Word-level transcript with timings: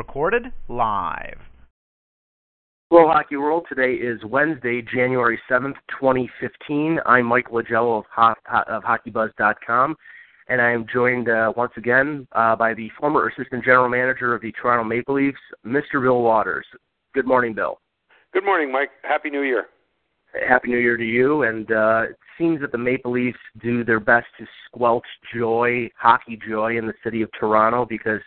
Recorded 0.00 0.46
live. 0.70 1.36
Hello, 2.90 3.06
Hockey 3.06 3.36
World. 3.36 3.66
Today 3.68 3.92
is 3.92 4.18
Wednesday, 4.24 4.80
January 4.80 5.38
7th, 5.48 5.74
2015. 5.90 6.98
I'm 7.04 7.26
Mike 7.26 7.50
Lagello 7.50 7.98
of, 7.98 8.04
ho- 8.10 8.62
of 8.66 8.82
HockeyBuzz.com, 8.82 9.94
and 10.48 10.62
I 10.62 10.70
am 10.70 10.86
joined 10.90 11.28
uh, 11.28 11.52
once 11.54 11.72
again 11.76 12.26
uh, 12.32 12.56
by 12.56 12.72
the 12.72 12.88
former 12.98 13.28
Assistant 13.28 13.62
General 13.62 13.90
Manager 13.90 14.34
of 14.34 14.40
the 14.40 14.52
Toronto 14.52 14.84
Maple 14.84 15.16
Leafs, 15.16 15.36
Mr. 15.66 16.00
Bill 16.02 16.22
Watters. 16.22 16.64
Good 17.12 17.26
morning, 17.26 17.52
Bill. 17.52 17.78
Good 18.32 18.46
morning, 18.46 18.72
Mike. 18.72 18.88
Happy 19.02 19.28
New 19.28 19.42
Year. 19.42 19.66
Happy 20.48 20.68
New 20.68 20.78
Year 20.78 20.96
to 20.96 21.04
you. 21.04 21.42
And 21.42 21.70
uh, 21.70 22.04
it 22.08 22.16
seems 22.38 22.62
that 22.62 22.72
the 22.72 22.78
Maple 22.78 23.12
Leafs 23.12 23.38
do 23.62 23.84
their 23.84 24.00
best 24.00 24.28
to 24.38 24.46
squelch 24.66 25.04
joy, 25.34 25.90
hockey 25.98 26.40
joy, 26.48 26.78
in 26.78 26.86
the 26.86 26.94
city 27.04 27.20
of 27.20 27.28
Toronto 27.38 27.84
because 27.84 28.22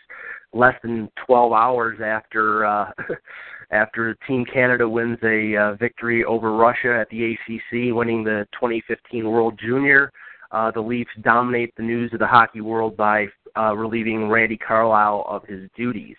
less 0.54 0.74
than 0.82 1.10
12 1.26 1.52
hours 1.52 1.98
after 2.02 2.64
uh, 2.64 2.90
after 3.70 4.14
Team 4.26 4.44
Canada 4.50 4.88
wins 4.88 5.18
a 5.22 5.56
uh, 5.56 5.74
victory 5.74 6.24
over 6.24 6.52
Russia 6.52 6.96
at 6.98 7.08
the 7.10 7.32
ACC, 7.32 7.94
winning 7.94 8.22
the 8.22 8.46
2015 8.52 9.28
World 9.28 9.58
Junior, 9.58 10.12
uh, 10.52 10.70
the 10.70 10.80
Leafs 10.80 11.10
dominate 11.22 11.74
the 11.76 11.82
news 11.82 12.12
of 12.12 12.20
the 12.20 12.26
hockey 12.26 12.60
world 12.60 12.96
by 12.96 13.26
uh, 13.56 13.74
relieving 13.74 14.28
Randy 14.28 14.56
Carlyle 14.56 15.24
of 15.28 15.44
his 15.44 15.68
duties. 15.76 16.16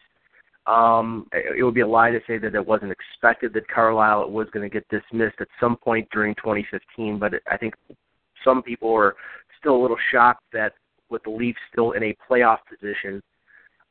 Um, 0.67 1.27
it 1.31 1.64
would 1.64 1.75
be 1.75 1.81
a 1.81 1.88
lie 1.88 2.09
to 2.09 2.20
say 2.25 2.39
that 2.39 2.55
it 2.55 2.66
wasn't 2.66 2.92
expected 2.92 3.53
that 3.53 3.67
Carlyle 3.67 4.30
was 4.30 4.47
going 4.52 4.67
to 4.67 4.73
get 4.73 4.88
dismissed 4.89 5.36
at 5.39 5.47
some 5.59 5.77
point 5.77 6.08
during 6.11 6.33
2015, 6.36 7.20
but 7.20 7.33
I 7.49 7.55
think 7.55 7.75
some 8.44 8.64
people 8.64 8.92
are 8.94 9.16
still 9.59 9.75
a 9.75 9.81
little 9.81 9.97
shocked 10.11 10.44
that 10.53 10.73
with 11.09 11.23
the 11.23 11.30
Leafs 11.30 11.59
still 11.72 11.92
in 11.92 12.03
a 12.03 12.17
playoff 12.30 12.58
position, 12.67 13.22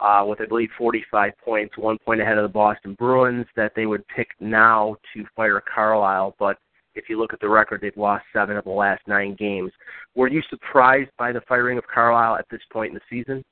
uh, 0.00 0.24
with 0.26 0.40
I 0.40 0.46
believe 0.46 0.70
45 0.76 1.32
points, 1.44 1.78
one 1.78 1.98
point 1.98 2.20
ahead 2.20 2.38
of 2.38 2.42
the 2.42 2.48
Boston 2.48 2.94
Bruins, 2.94 3.46
that 3.56 3.72
they 3.74 3.86
would 3.86 4.06
pick 4.08 4.28
now 4.40 4.96
to 5.14 5.24
fire 5.36 5.62
Carlyle. 5.72 6.34
But 6.38 6.58
if 6.94 7.08
you 7.08 7.18
look 7.18 7.32
at 7.32 7.40
the 7.40 7.48
record, 7.48 7.80
they've 7.80 7.96
lost 7.96 8.24
seven 8.32 8.56
of 8.56 8.64
the 8.64 8.70
last 8.70 9.02
nine 9.06 9.34
games. 9.38 9.72
Were 10.14 10.28
you 10.28 10.42
surprised 10.48 11.10
by 11.18 11.32
the 11.32 11.40
firing 11.42 11.78
of 11.78 11.84
Carlyle 11.86 12.36
at 12.36 12.46
this 12.50 12.62
point 12.72 12.90
in 12.90 12.94
the 12.94 13.00
season? 13.08 13.44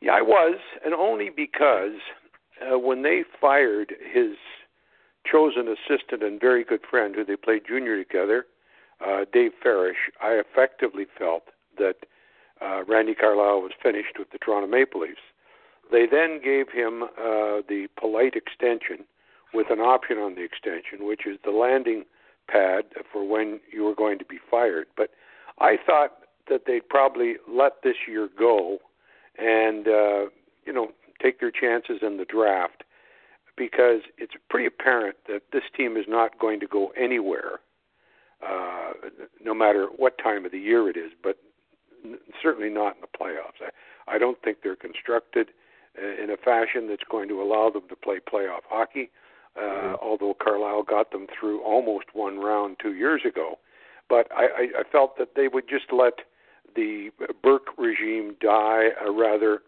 Yeah, 0.00 0.12
I 0.12 0.22
was, 0.22 0.58
and 0.84 0.92
only 0.92 1.30
because 1.34 1.98
uh, 2.60 2.78
when 2.78 3.02
they 3.02 3.22
fired 3.40 3.94
his 4.12 4.36
chosen 5.30 5.68
assistant 5.68 6.22
and 6.22 6.40
very 6.40 6.64
good 6.64 6.82
friend, 6.90 7.14
who 7.14 7.24
they 7.24 7.36
played 7.36 7.62
junior 7.66 8.02
together, 8.02 8.46
uh, 9.04 9.24
Dave 9.32 9.52
Farrish, 9.62 10.10
I 10.22 10.40
effectively 10.40 11.06
felt 11.18 11.44
that 11.78 11.96
uh, 12.60 12.84
Randy 12.84 13.14
Carlyle 13.14 13.60
was 13.60 13.72
finished 13.82 14.18
with 14.18 14.30
the 14.30 14.38
Toronto 14.38 14.68
Maple 14.68 15.00
Leafs. 15.00 15.20
They 15.90 16.06
then 16.06 16.40
gave 16.42 16.70
him 16.70 17.04
uh, 17.04 17.62
the 17.68 17.88
polite 17.98 18.34
extension 18.34 19.04
with 19.52 19.70
an 19.70 19.80
option 19.80 20.18
on 20.18 20.34
the 20.34 20.42
extension, 20.42 21.06
which 21.06 21.26
is 21.26 21.38
the 21.44 21.50
landing 21.50 22.04
pad 22.48 22.84
for 23.12 23.26
when 23.26 23.60
you 23.72 23.84
were 23.84 23.94
going 23.94 24.18
to 24.18 24.24
be 24.24 24.38
fired. 24.50 24.86
But 24.96 25.10
I 25.60 25.76
thought 25.84 26.12
that 26.48 26.62
they'd 26.66 26.88
probably 26.88 27.36
let 27.48 27.82
this 27.82 27.96
year 28.08 28.28
go 28.36 28.78
and, 29.38 29.86
uh, 29.86 30.26
you 30.66 30.72
know, 30.72 30.88
take 31.22 31.40
their 31.40 31.50
chances 31.50 31.98
in 32.02 32.16
the 32.16 32.24
draft 32.24 32.84
because 33.56 34.00
it's 34.18 34.34
pretty 34.50 34.66
apparent 34.66 35.16
that 35.28 35.42
this 35.52 35.62
team 35.76 35.96
is 35.96 36.06
not 36.08 36.38
going 36.38 36.58
to 36.60 36.66
go 36.66 36.92
anywhere, 36.96 37.60
uh, 38.46 38.92
no 39.42 39.54
matter 39.54 39.86
what 39.96 40.18
time 40.18 40.44
of 40.44 40.52
the 40.52 40.58
year 40.58 40.88
it 40.90 40.96
is, 40.96 41.12
but 41.22 41.38
certainly 42.42 42.68
not 42.68 42.96
in 42.96 43.00
the 43.00 43.18
playoffs. 43.18 43.62
I, 43.62 44.16
I 44.16 44.18
don't 44.18 44.40
think 44.42 44.58
they're 44.62 44.76
constructed 44.76 45.48
in 45.96 46.30
a 46.30 46.36
fashion 46.36 46.88
that's 46.88 47.04
going 47.10 47.28
to 47.28 47.42
allow 47.42 47.70
them 47.70 47.88
to 47.88 47.96
play 47.96 48.18
playoff 48.18 48.62
hockey. 48.68 49.10
Uh, 49.56 49.60
mm-hmm. 49.60 49.94
Although 50.02 50.34
Carlyle 50.42 50.82
got 50.82 51.12
them 51.12 51.26
through 51.38 51.62
almost 51.62 52.06
one 52.12 52.38
round 52.38 52.76
two 52.82 52.94
years 52.94 53.22
ago, 53.24 53.58
but 54.08 54.26
I, 54.32 54.44
I, 54.44 54.80
I 54.80 54.82
felt 54.90 55.16
that 55.18 55.36
they 55.36 55.46
would 55.46 55.68
just 55.68 55.92
let 55.92 56.14
the 56.74 57.10
Burke 57.42 57.68
regime 57.78 58.34
die 58.40 58.88
a 59.06 59.12
rather 59.12 59.62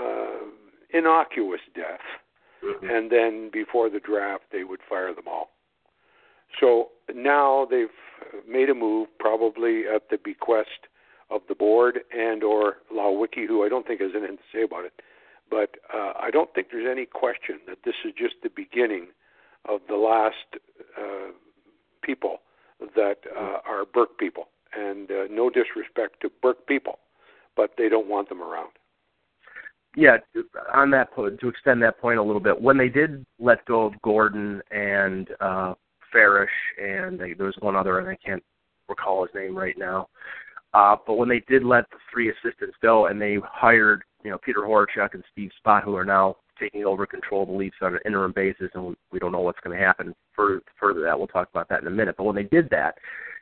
uh, 0.00 0.46
innocuous 0.92 1.60
death, 1.74 2.00
mm-hmm. 2.64 2.88
and 2.88 3.12
then 3.12 3.50
before 3.52 3.90
the 3.90 4.00
draft 4.00 4.44
they 4.52 4.64
would 4.64 4.80
fire 4.88 5.14
them 5.14 5.24
all. 5.28 5.50
So 6.60 6.88
now 7.14 7.66
they've 7.70 7.88
made 8.48 8.70
a 8.70 8.74
move, 8.74 9.08
probably 9.18 9.82
at 9.86 10.08
the 10.08 10.18
bequest 10.22 10.88
of 11.30 11.42
the 11.48 11.54
board 11.54 12.00
and 12.16 12.42
or 12.42 12.76
Leiweke, 12.94 13.46
who 13.46 13.64
I 13.64 13.68
don't 13.68 13.86
think 13.86 14.00
has 14.00 14.12
anything 14.16 14.36
to 14.36 14.42
say 14.52 14.62
about 14.62 14.84
it. 14.84 14.92
But 15.50 15.76
uh, 15.92 16.12
I 16.20 16.30
don't 16.30 16.52
think 16.54 16.68
there's 16.72 16.88
any 16.90 17.06
question 17.06 17.60
that 17.68 17.78
this 17.84 17.94
is 18.04 18.12
just 18.16 18.34
the 18.42 18.50
beginning 18.54 19.08
of 19.68 19.80
the 19.88 19.96
last 19.96 20.62
uh, 20.98 21.32
people 22.02 22.38
that 22.96 23.18
uh, 23.36 23.58
are 23.66 23.84
Burke 23.84 24.18
people. 24.18 24.48
And 24.76 25.10
uh, 25.10 25.24
no 25.30 25.50
disrespect 25.50 26.20
to 26.22 26.30
Burke 26.42 26.66
people, 26.66 26.98
but 27.56 27.74
they 27.78 27.88
don't 27.88 28.08
want 28.08 28.28
them 28.28 28.42
around. 28.42 28.70
Yeah, 29.96 30.16
on 30.74 30.90
that 30.90 31.12
point, 31.12 31.38
to 31.38 31.48
extend 31.48 31.80
that 31.84 32.00
point 32.00 32.18
a 32.18 32.22
little 32.22 32.40
bit, 32.40 32.60
when 32.60 32.76
they 32.76 32.88
did 32.88 33.24
let 33.38 33.64
go 33.64 33.86
of 33.86 34.02
Gordon 34.02 34.60
and 34.72 35.28
uh, 35.40 35.74
Farrish, 36.12 36.48
and 36.82 37.18
they, 37.18 37.32
there 37.34 37.46
was 37.46 37.54
one 37.60 37.76
other, 37.76 38.00
and 38.00 38.08
I 38.08 38.16
can't 38.16 38.42
recall 38.88 39.24
his 39.24 39.34
name 39.34 39.56
right 39.56 39.78
now. 39.78 40.08
Uh, 40.74 40.96
but 41.06 41.14
when 41.14 41.28
they 41.28 41.40
did 41.48 41.62
let 41.62 41.88
the 41.90 41.96
three 42.12 42.30
assistants 42.30 42.76
go, 42.82 43.06
and 43.06 43.20
they 43.20 43.38
hired 43.44 44.02
you 44.24 44.30
know 44.30 44.38
Peter 44.38 44.60
Horachek 44.60 45.14
and 45.14 45.24
Steve 45.32 45.50
Spott, 45.64 45.84
who 45.84 45.96
are 45.96 46.04
now 46.04 46.36
taking 46.58 46.84
over 46.84 47.06
control 47.06 47.42
of 47.42 47.48
the 47.48 47.54
Leafs 47.54 47.76
on 47.80 47.94
an 47.94 48.00
interim 48.04 48.32
basis, 48.32 48.70
and 48.74 48.96
we 49.12 49.18
don't 49.18 49.32
know 49.32 49.40
what's 49.40 49.60
going 49.60 49.76
to 49.76 49.84
happen 49.84 50.14
further. 50.34 50.62
Further 50.78 51.02
that 51.02 51.16
we'll 51.16 51.28
talk 51.28 51.48
about 51.50 51.68
that 51.68 51.80
in 51.80 51.86
a 51.86 51.90
minute. 51.90 52.16
But 52.18 52.24
when 52.24 52.36
they 52.36 52.44
did 52.44 52.68
that, 52.70 52.96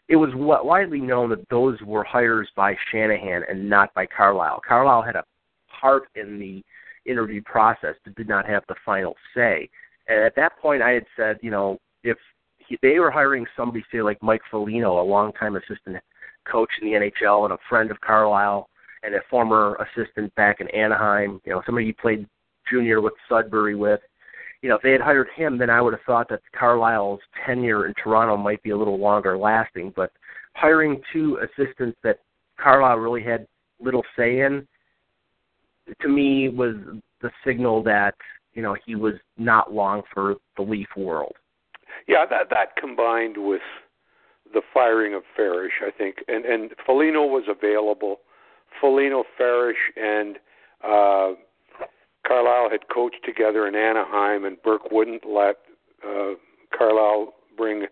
it 0.09 0.17
was 0.17 0.31
widely 0.35 1.01
known 1.01 1.31
that 1.31 1.49
those 1.49 1.81
were 1.83 2.05
hires 2.05 2.49
by 2.55 2.77
Shanahan 2.91 3.43
and 3.49 3.69
not 3.69 3.95
by 3.95 4.07
Carlyle. 4.07 4.61
Carlyle 4.67 5.03
had 5.03 5.17
a 5.17 5.25
part 5.81 6.05
in 6.15 6.39
the 6.39 6.63
interview 7.11 7.43
process, 7.43 7.95
but 8.05 8.15
did 8.15 8.29
not 8.29 8.47
have 8.47 8.63
the 8.69 8.75
final 8.85 9.15
say. 9.35 9.69
And 10.09 10.23
at 10.23 10.37
that 10.37 10.59
point, 10.59 10.83
I 10.83 10.91
had 10.91 11.07
said, 11.17 11.39
you 11.41 11.51
know, 11.51 11.79
if 12.05 12.19
he, 12.59 12.79
they 12.83 12.99
were 12.99 13.11
hiring 13.11 13.47
somebody, 13.57 13.85
say 13.91 14.03
like 14.03 14.23
Mike 14.23 14.43
Foligno, 14.51 15.01
a 15.01 15.03
longtime 15.03 15.57
assistant 15.57 15.97
coach 16.45 16.71
in 16.81 16.89
the 16.89 16.95
NHL 16.95 17.45
and 17.45 17.53
a 17.53 17.59
friend 17.69 17.91
of 17.91 18.01
Carlyle, 18.01 18.69
and 19.03 19.15
a 19.15 19.21
former 19.29 19.77
assistant 19.77 20.35
back 20.35 20.61
in 20.61 20.69
Anaheim, 20.71 21.41
you 21.45 21.53
know, 21.53 21.63
somebody 21.67 21.87
he 21.87 21.93
played 21.93 22.27
junior 22.71 23.01
with 23.01 23.15
Sudbury 23.29 23.75
with. 23.75 24.01
You 24.61 24.69
know, 24.69 24.77
if 24.77 24.83
they 24.83 24.93
had 24.93 25.01
hired 25.01 25.29
him, 25.35 25.59
then 25.59 25.71
I 25.71 25.81
would 25.81 25.93
have 25.93 26.03
thought 26.07 26.29
that 26.29 26.41
Carlyle's 26.57 27.21
tenure 27.45 27.87
in 27.87 27.95
Toronto 27.95 28.37
might 28.37 28.63
be 28.63 28.71
a 28.71 28.77
little 28.77 28.99
longer 28.99 29.37
lasting. 29.37 29.93
But 29.97 30.13
hiring 30.55 31.03
two 31.13 31.39
assistants 31.43 31.99
that 32.05 32.21
Carlyle 32.61 32.99
really 32.99 33.25
had 33.25 33.47
little 33.81 34.05
say 34.17 34.41
in, 34.41 34.67
to 36.01 36.09
me, 36.09 36.49
was 36.49 36.77
the 37.21 37.31
signal 37.45 37.83
that 37.83 38.15
you 38.55 38.63
know 38.63 38.77
he 38.87 38.95
was 38.95 39.15
not 39.37 39.73
long 39.73 40.03
for 40.15 40.37
the 40.57 40.63
Leaf 40.63 40.89
world. 40.97 41.35
Yeah, 42.07 42.25
that 42.31 42.49
that 42.51 42.77
combined 42.77 43.37
with 43.37 43.63
the 44.53 44.63
firing 44.73 45.15
of 45.15 45.23
Farrish, 45.37 45.81
I 45.85 45.91
think, 45.91 46.17
and 46.29 46.45
and 46.45 46.71
Foligno 46.87 47.25
was 47.25 47.45
available 47.49 48.21
Foligno, 48.81 49.25
Farrish, 49.39 49.93
and 49.97 50.37
uh, 50.83 51.33
Carlyle 52.27 52.71
had 52.71 52.89
coached 52.93 53.25
together 53.25 53.67
in 53.67 53.75
Anaheim, 53.75 54.45
and 54.45 54.61
Burke 54.63 54.91
wouldn't 54.91 55.25
let 55.27 55.57
uh, 56.07 56.35
Carlyle 56.77 57.35
bring 57.57 57.87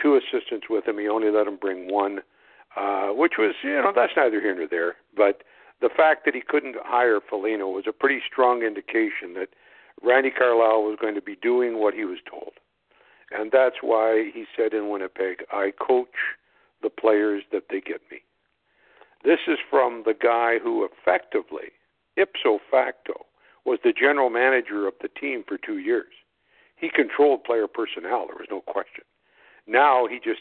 two 0.00 0.16
assistants 0.16 0.66
with 0.70 0.86
him. 0.86 0.98
He 0.98 1.08
only 1.08 1.30
let 1.30 1.46
him 1.46 1.56
bring 1.56 1.92
one, 1.92 2.20
uh, 2.76 3.08
which 3.08 3.34
was, 3.38 3.54
you 3.62 3.74
know, 3.74 3.92
that's 3.94 4.12
neither 4.16 4.40
here 4.40 4.54
nor 4.54 4.68
there. 4.68 4.96
But 5.16 5.42
the 5.80 5.90
fact 5.94 6.24
that 6.24 6.34
he 6.34 6.40
couldn't 6.40 6.76
hire 6.82 7.20
Foligno 7.20 7.68
was 7.68 7.84
a 7.88 7.92
pretty 7.92 8.20
strong 8.30 8.62
indication 8.62 9.34
that 9.34 9.48
Randy 10.02 10.30
Carlyle 10.30 10.82
was 10.82 10.98
going 11.00 11.14
to 11.14 11.22
be 11.22 11.36
doing 11.36 11.78
what 11.78 11.94
he 11.94 12.04
was 12.04 12.18
told. 12.28 12.52
And 13.34 13.50
that's 13.50 13.76
why 13.82 14.30
he 14.32 14.44
said 14.56 14.72
in 14.72 14.88
Winnipeg, 14.88 15.44
I 15.50 15.72
coach 15.78 16.14
the 16.82 16.90
players 16.90 17.42
that 17.52 17.64
they 17.68 17.80
get 17.80 18.00
me. 18.10 18.18
This 19.24 19.40
is 19.48 19.58
from 19.68 20.02
the 20.04 20.14
guy 20.14 20.58
who 20.62 20.84
effectively, 20.86 21.72
ipso 22.16 22.60
facto, 22.70 23.26
was 23.64 23.78
the 23.82 23.92
general 23.92 24.30
manager 24.30 24.86
of 24.86 24.94
the 25.00 25.08
team 25.08 25.42
for 25.48 25.58
two 25.58 25.78
years. 25.78 26.12
He 26.76 26.90
controlled 26.90 27.44
player 27.44 27.66
personnel, 27.66 28.26
there 28.26 28.36
was 28.36 28.48
no 28.50 28.60
question. 28.60 29.04
Now 29.66 30.06
he 30.06 30.18
just 30.22 30.40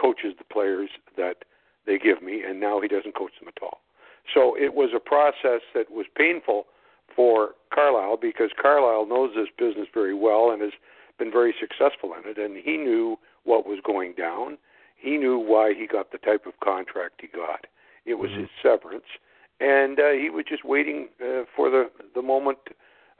coaches 0.00 0.34
the 0.38 0.44
players 0.44 0.90
that 1.16 1.44
they 1.84 1.98
give 1.98 2.22
me, 2.22 2.42
and 2.42 2.60
now 2.60 2.80
he 2.80 2.88
doesn't 2.88 3.16
coach 3.16 3.32
them 3.40 3.48
at 3.48 3.62
all. 3.62 3.80
So 4.32 4.56
it 4.56 4.72
was 4.74 4.90
a 4.94 5.00
process 5.00 5.62
that 5.74 5.90
was 5.90 6.06
painful 6.16 6.66
for 7.14 7.50
Carlyle 7.74 8.16
because 8.16 8.50
Carlyle 8.60 9.06
knows 9.06 9.32
this 9.34 9.48
business 9.58 9.88
very 9.92 10.14
well 10.14 10.50
and 10.50 10.62
has 10.62 10.72
been 11.22 11.32
very 11.32 11.54
successful 11.60 12.12
in 12.14 12.28
it, 12.28 12.38
and 12.38 12.56
he 12.56 12.76
knew 12.76 13.16
what 13.44 13.66
was 13.66 13.78
going 13.84 14.14
down. 14.14 14.58
He 14.96 15.16
knew 15.16 15.38
why 15.38 15.74
he 15.74 15.86
got 15.86 16.10
the 16.10 16.18
type 16.18 16.46
of 16.46 16.54
contract 16.62 17.20
he 17.20 17.28
got. 17.28 17.66
It 18.04 18.14
was 18.14 18.30
mm-hmm. 18.30 18.40
his 18.40 18.50
severance, 18.62 19.10
and 19.60 20.00
uh, 20.00 20.10
he 20.10 20.30
was 20.30 20.44
just 20.48 20.64
waiting 20.64 21.08
uh, 21.20 21.42
for 21.54 21.70
the 21.70 21.90
the 22.14 22.22
moment 22.22 22.58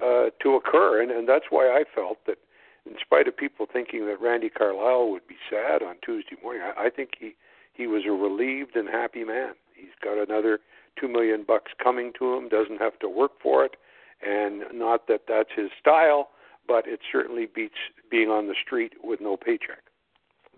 uh, 0.02 0.30
to 0.42 0.54
occur, 0.54 1.02
and 1.02 1.10
and 1.10 1.28
that's 1.28 1.46
why 1.50 1.68
I 1.68 1.84
felt 1.94 2.18
that, 2.26 2.38
in 2.86 2.96
spite 3.00 3.28
of 3.28 3.36
people 3.36 3.66
thinking 3.72 4.06
that 4.06 4.20
Randy 4.20 4.48
Carlyle 4.48 5.10
would 5.10 5.26
be 5.28 5.36
sad 5.48 5.82
on 5.82 5.96
Tuesday 6.04 6.36
morning, 6.42 6.62
I, 6.62 6.86
I 6.86 6.90
think 6.90 7.10
he 7.18 7.34
he 7.72 7.86
was 7.86 8.02
a 8.06 8.10
relieved 8.10 8.74
and 8.74 8.88
happy 8.88 9.24
man. 9.24 9.54
He's 9.74 9.96
got 10.02 10.18
another 10.18 10.58
two 10.98 11.08
million 11.08 11.44
bucks 11.46 11.72
coming 11.82 12.12
to 12.18 12.34
him, 12.34 12.48
doesn't 12.48 12.80
have 12.80 12.98
to 12.98 13.08
work 13.08 13.32
for 13.40 13.64
it, 13.64 13.76
and 14.20 14.64
not 14.72 15.06
that 15.06 15.22
that's 15.28 15.50
his 15.54 15.70
style, 15.80 16.30
but 16.66 16.86
it 16.86 17.00
certainly 17.10 17.46
beats 17.46 17.74
being 18.10 18.28
on 18.28 18.46
the 18.46 18.54
street 18.64 18.92
with 19.02 19.20
no 19.20 19.36
paycheck. 19.36 19.82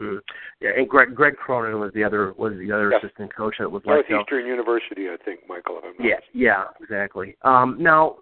Mm. 0.01 0.19
Yeah, 0.61 0.71
and 0.77 0.89
Greg 0.89 1.15
Greg 1.15 1.37
Cronin 1.37 1.79
was 1.79 1.93
the 1.95 2.03
other 2.03 2.33
was 2.37 2.53
the 2.59 2.73
other 2.73 2.91
yes. 2.91 3.05
assistant 3.05 3.35
coach 3.35 3.57
that 3.61 3.71
was 3.71 3.83
Northeastern 3.87 4.45
University, 4.45 5.09
I 5.09 5.17
think, 5.25 5.41
Michael. 5.49 5.79
If 5.79 5.95
I'm 6.01 6.05
yeah, 6.05 6.17
yeah, 6.33 6.65
exactly. 6.81 7.37
Um, 7.43 7.77
now 7.79 8.17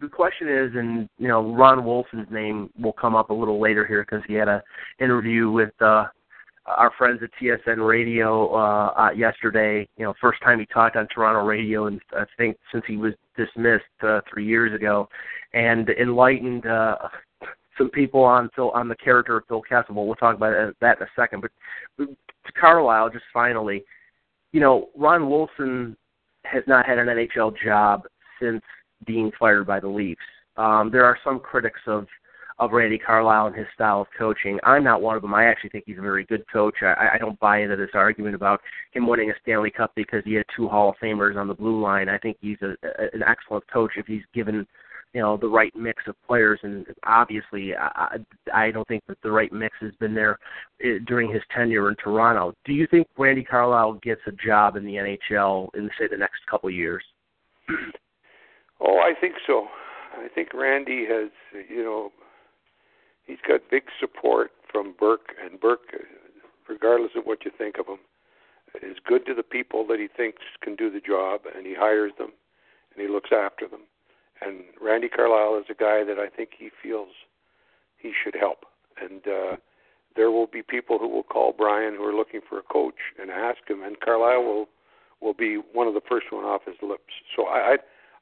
the 0.00 0.08
question 0.08 0.48
is, 0.48 0.70
and 0.74 1.08
you 1.18 1.28
know, 1.28 1.52
Ron 1.54 1.84
Wilson's 1.84 2.28
name 2.30 2.70
will 2.78 2.94
come 2.94 3.14
up 3.14 3.28
a 3.28 3.34
little 3.34 3.60
later 3.60 3.86
here 3.86 4.06
because 4.08 4.24
he 4.26 4.34
had 4.34 4.48
a 4.48 4.62
interview 4.98 5.50
with 5.50 5.70
uh, 5.82 6.06
our 6.66 6.92
friends 6.98 7.20
at 7.22 7.30
TSN 7.40 7.86
Radio 7.86 8.54
uh, 8.54 8.92
uh, 8.96 9.10
yesterday. 9.10 9.88
You 9.96 10.04
know, 10.04 10.14
first 10.20 10.42
time 10.42 10.58
he 10.58 10.66
talked 10.66 10.96
on 10.96 11.06
Toronto 11.08 11.44
radio, 11.44 11.86
and 11.86 12.00
I 12.12 12.24
think 12.36 12.56
since 12.72 12.84
he 12.86 12.96
was 12.96 13.12
dismissed 13.36 13.84
uh, 14.02 14.20
three 14.30 14.46
years 14.46 14.74
ago, 14.74 15.08
and 15.54 15.88
enlightened 15.90 16.66
uh, 16.66 16.96
some 17.78 17.90
people 17.90 18.22
on 18.22 18.50
Phil 18.54 18.70
on 18.70 18.88
the 18.88 18.96
character 18.96 19.36
of 19.36 19.44
Phil 19.48 19.62
Kessel. 19.62 19.94
We'll 19.94 20.14
talk 20.14 20.36
about 20.36 20.74
that 20.80 20.96
in 20.98 21.02
a 21.02 21.10
second. 21.14 21.42
But 21.42 21.50
to 21.98 22.52
Carlyle, 22.58 23.10
just 23.10 23.24
finally, 23.32 23.84
you 24.52 24.60
know, 24.60 24.88
Ron 24.96 25.28
Wilson 25.28 25.96
has 26.44 26.62
not 26.66 26.86
had 26.86 26.98
an 26.98 27.08
NHL 27.08 27.54
job 27.62 28.02
since 28.40 28.62
being 29.06 29.30
fired 29.38 29.66
by 29.66 29.80
the 29.80 29.88
Leafs. 29.88 30.20
Um, 30.56 30.90
there 30.90 31.04
are 31.04 31.18
some 31.22 31.38
critics 31.38 31.80
of 31.86 32.06
of 32.58 32.72
Randy 32.72 32.98
Carlyle 32.98 33.46
and 33.46 33.56
his 33.56 33.66
style 33.74 34.00
of 34.02 34.06
coaching. 34.16 34.58
I'm 34.64 34.82
not 34.82 35.02
one 35.02 35.16
of 35.16 35.22
them. 35.22 35.34
I 35.34 35.44
actually 35.44 35.70
think 35.70 35.84
he's 35.86 35.98
a 35.98 36.02
very 36.02 36.24
good 36.24 36.44
coach. 36.50 36.76
I, 36.82 37.10
I 37.14 37.18
don't 37.18 37.38
buy 37.38 37.60
into 37.60 37.76
this 37.76 37.90
argument 37.94 38.34
about 38.34 38.60
him 38.92 39.06
winning 39.06 39.30
a 39.30 39.34
Stanley 39.42 39.70
Cup 39.70 39.92
because 39.94 40.22
he 40.24 40.34
had 40.34 40.46
two 40.54 40.68
Hall 40.68 40.90
of 40.90 40.96
Famers 41.02 41.36
on 41.36 41.48
the 41.48 41.54
blue 41.54 41.80
line. 41.80 42.08
I 42.08 42.18
think 42.18 42.38
he's 42.40 42.58
a, 42.62 42.74
a, 42.86 43.04
an 43.12 43.22
excellent 43.26 43.70
coach 43.70 43.92
if 43.96 44.06
he's 44.06 44.22
given 44.34 44.66
you 45.12 45.22
know 45.22 45.36
the 45.36 45.48
right 45.48 45.74
mix 45.74 46.02
of 46.08 46.14
players 46.26 46.58
and 46.62 46.84
obviously 47.04 47.74
I, 47.74 48.18
I 48.52 48.70
don't 48.70 48.86
think 48.86 49.04
that 49.06 49.16
the 49.22 49.30
right 49.30 49.50
mix 49.52 49.74
has 49.80 49.92
been 49.98 50.14
there 50.14 50.38
eh, 50.84 50.98
during 51.06 51.32
his 51.32 51.42
tenure 51.54 51.88
in 51.88 51.96
Toronto. 51.96 52.52
Do 52.64 52.72
you 52.72 52.86
think 52.90 53.06
Randy 53.16 53.44
Carlyle 53.44 53.94
gets 54.02 54.20
a 54.26 54.32
job 54.32 54.76
in 54.76 54.84
the 54.84 54.94
NHL 54.94 55.68
in 55.74 55.88
say 55.98 56.08
the 56.10 56.18
next 56.18 56.40
couple 56.50 56.68
of 56.68 56.74
years? 56.74 57.02
Oh, 58.78 58.98
I 58.98 59.18
think 59.18 59.36
so. 59.46 59.68
I 60.18 60.28
think 60.34 60.52
Randy 60.52 61.06
has 61.08 61.30
you 61.70 61.82
know 61.82 62.12
he's 63.26 63.38
got 63.46 63.70
big 63.70 63.84
support 63.98 64.52
from 64.70 64.94
Burke 64.98 65.34
and 65.42 65.60
Burke 65.60 65.94
regardless 66.68 67.12
of 67.16 67.24
what 67.24 67.44
you 67.44 67.50
think 67.56 67.76
of 67.78 67.86
him 67.86 67.98
is 68.82 68.96
good 69.06 69.24
to 69.26 69.34
the 69.34 69.42
people 69.42 69.86
that 69.86 69.98
he 69.98 70.08
thinks 70.08 70.42
can 70.60 70.74
do 70.76 70.90
the 70.90 71.00
job 71.00 71.42
and 71.54 71.66
he 71.66 71.74
hires 71.74 72.12
them 72.18 72.32
and 72.92 73.06
he 73.06 73.12
looks 73.12 73.30
after 73.32 73.68
them 73.68 73.82
and 74.40 74.64
Randy 74.80 75.08
Carlyle 75.08 75.58
is 75.58 75.66
a 75.70 75.74
guy 75.74 76.04
that 76.04 76.18
I 76.18 76.28
think 76.28 76.50
he 76.58 76.70
feels 76.82 77.10
he 77.98 78.12
should 78.12 78.34
help. 78.34 78.66
And 79.00 79.26
uh, 79.26 79.56
there 80.14 80.30
will 80.30 80.46
be 80.46 80.62
people 80.62 80.98
who 80.98 81.08
will 81.08 81.22
call 81.22 81.54
Brian 81.56 81.94
who 81.94 82.04
are 82.04 82.14
looking 82.14 82.40
for 82.46 82.58
a 82.58 82.62
coach 82.62 83.12
and 83.20 83.30
ask 83.30 83.58
him, 83.68 83.82
and 83.82 84.00
Carlyle 84.00 84.42
will 84.42 84.68
will 85.22 85.34
be 85.34 85.56
one 85.72 85.86
of 85.86 85.94
the 85.94 86.02
first 86.06 86.26
one 86.30 86.44
off 86.44 86.60
his 86.66 86.76
lips. 86.82 87.14
So 87.34 87.46
I, 87.46 87.76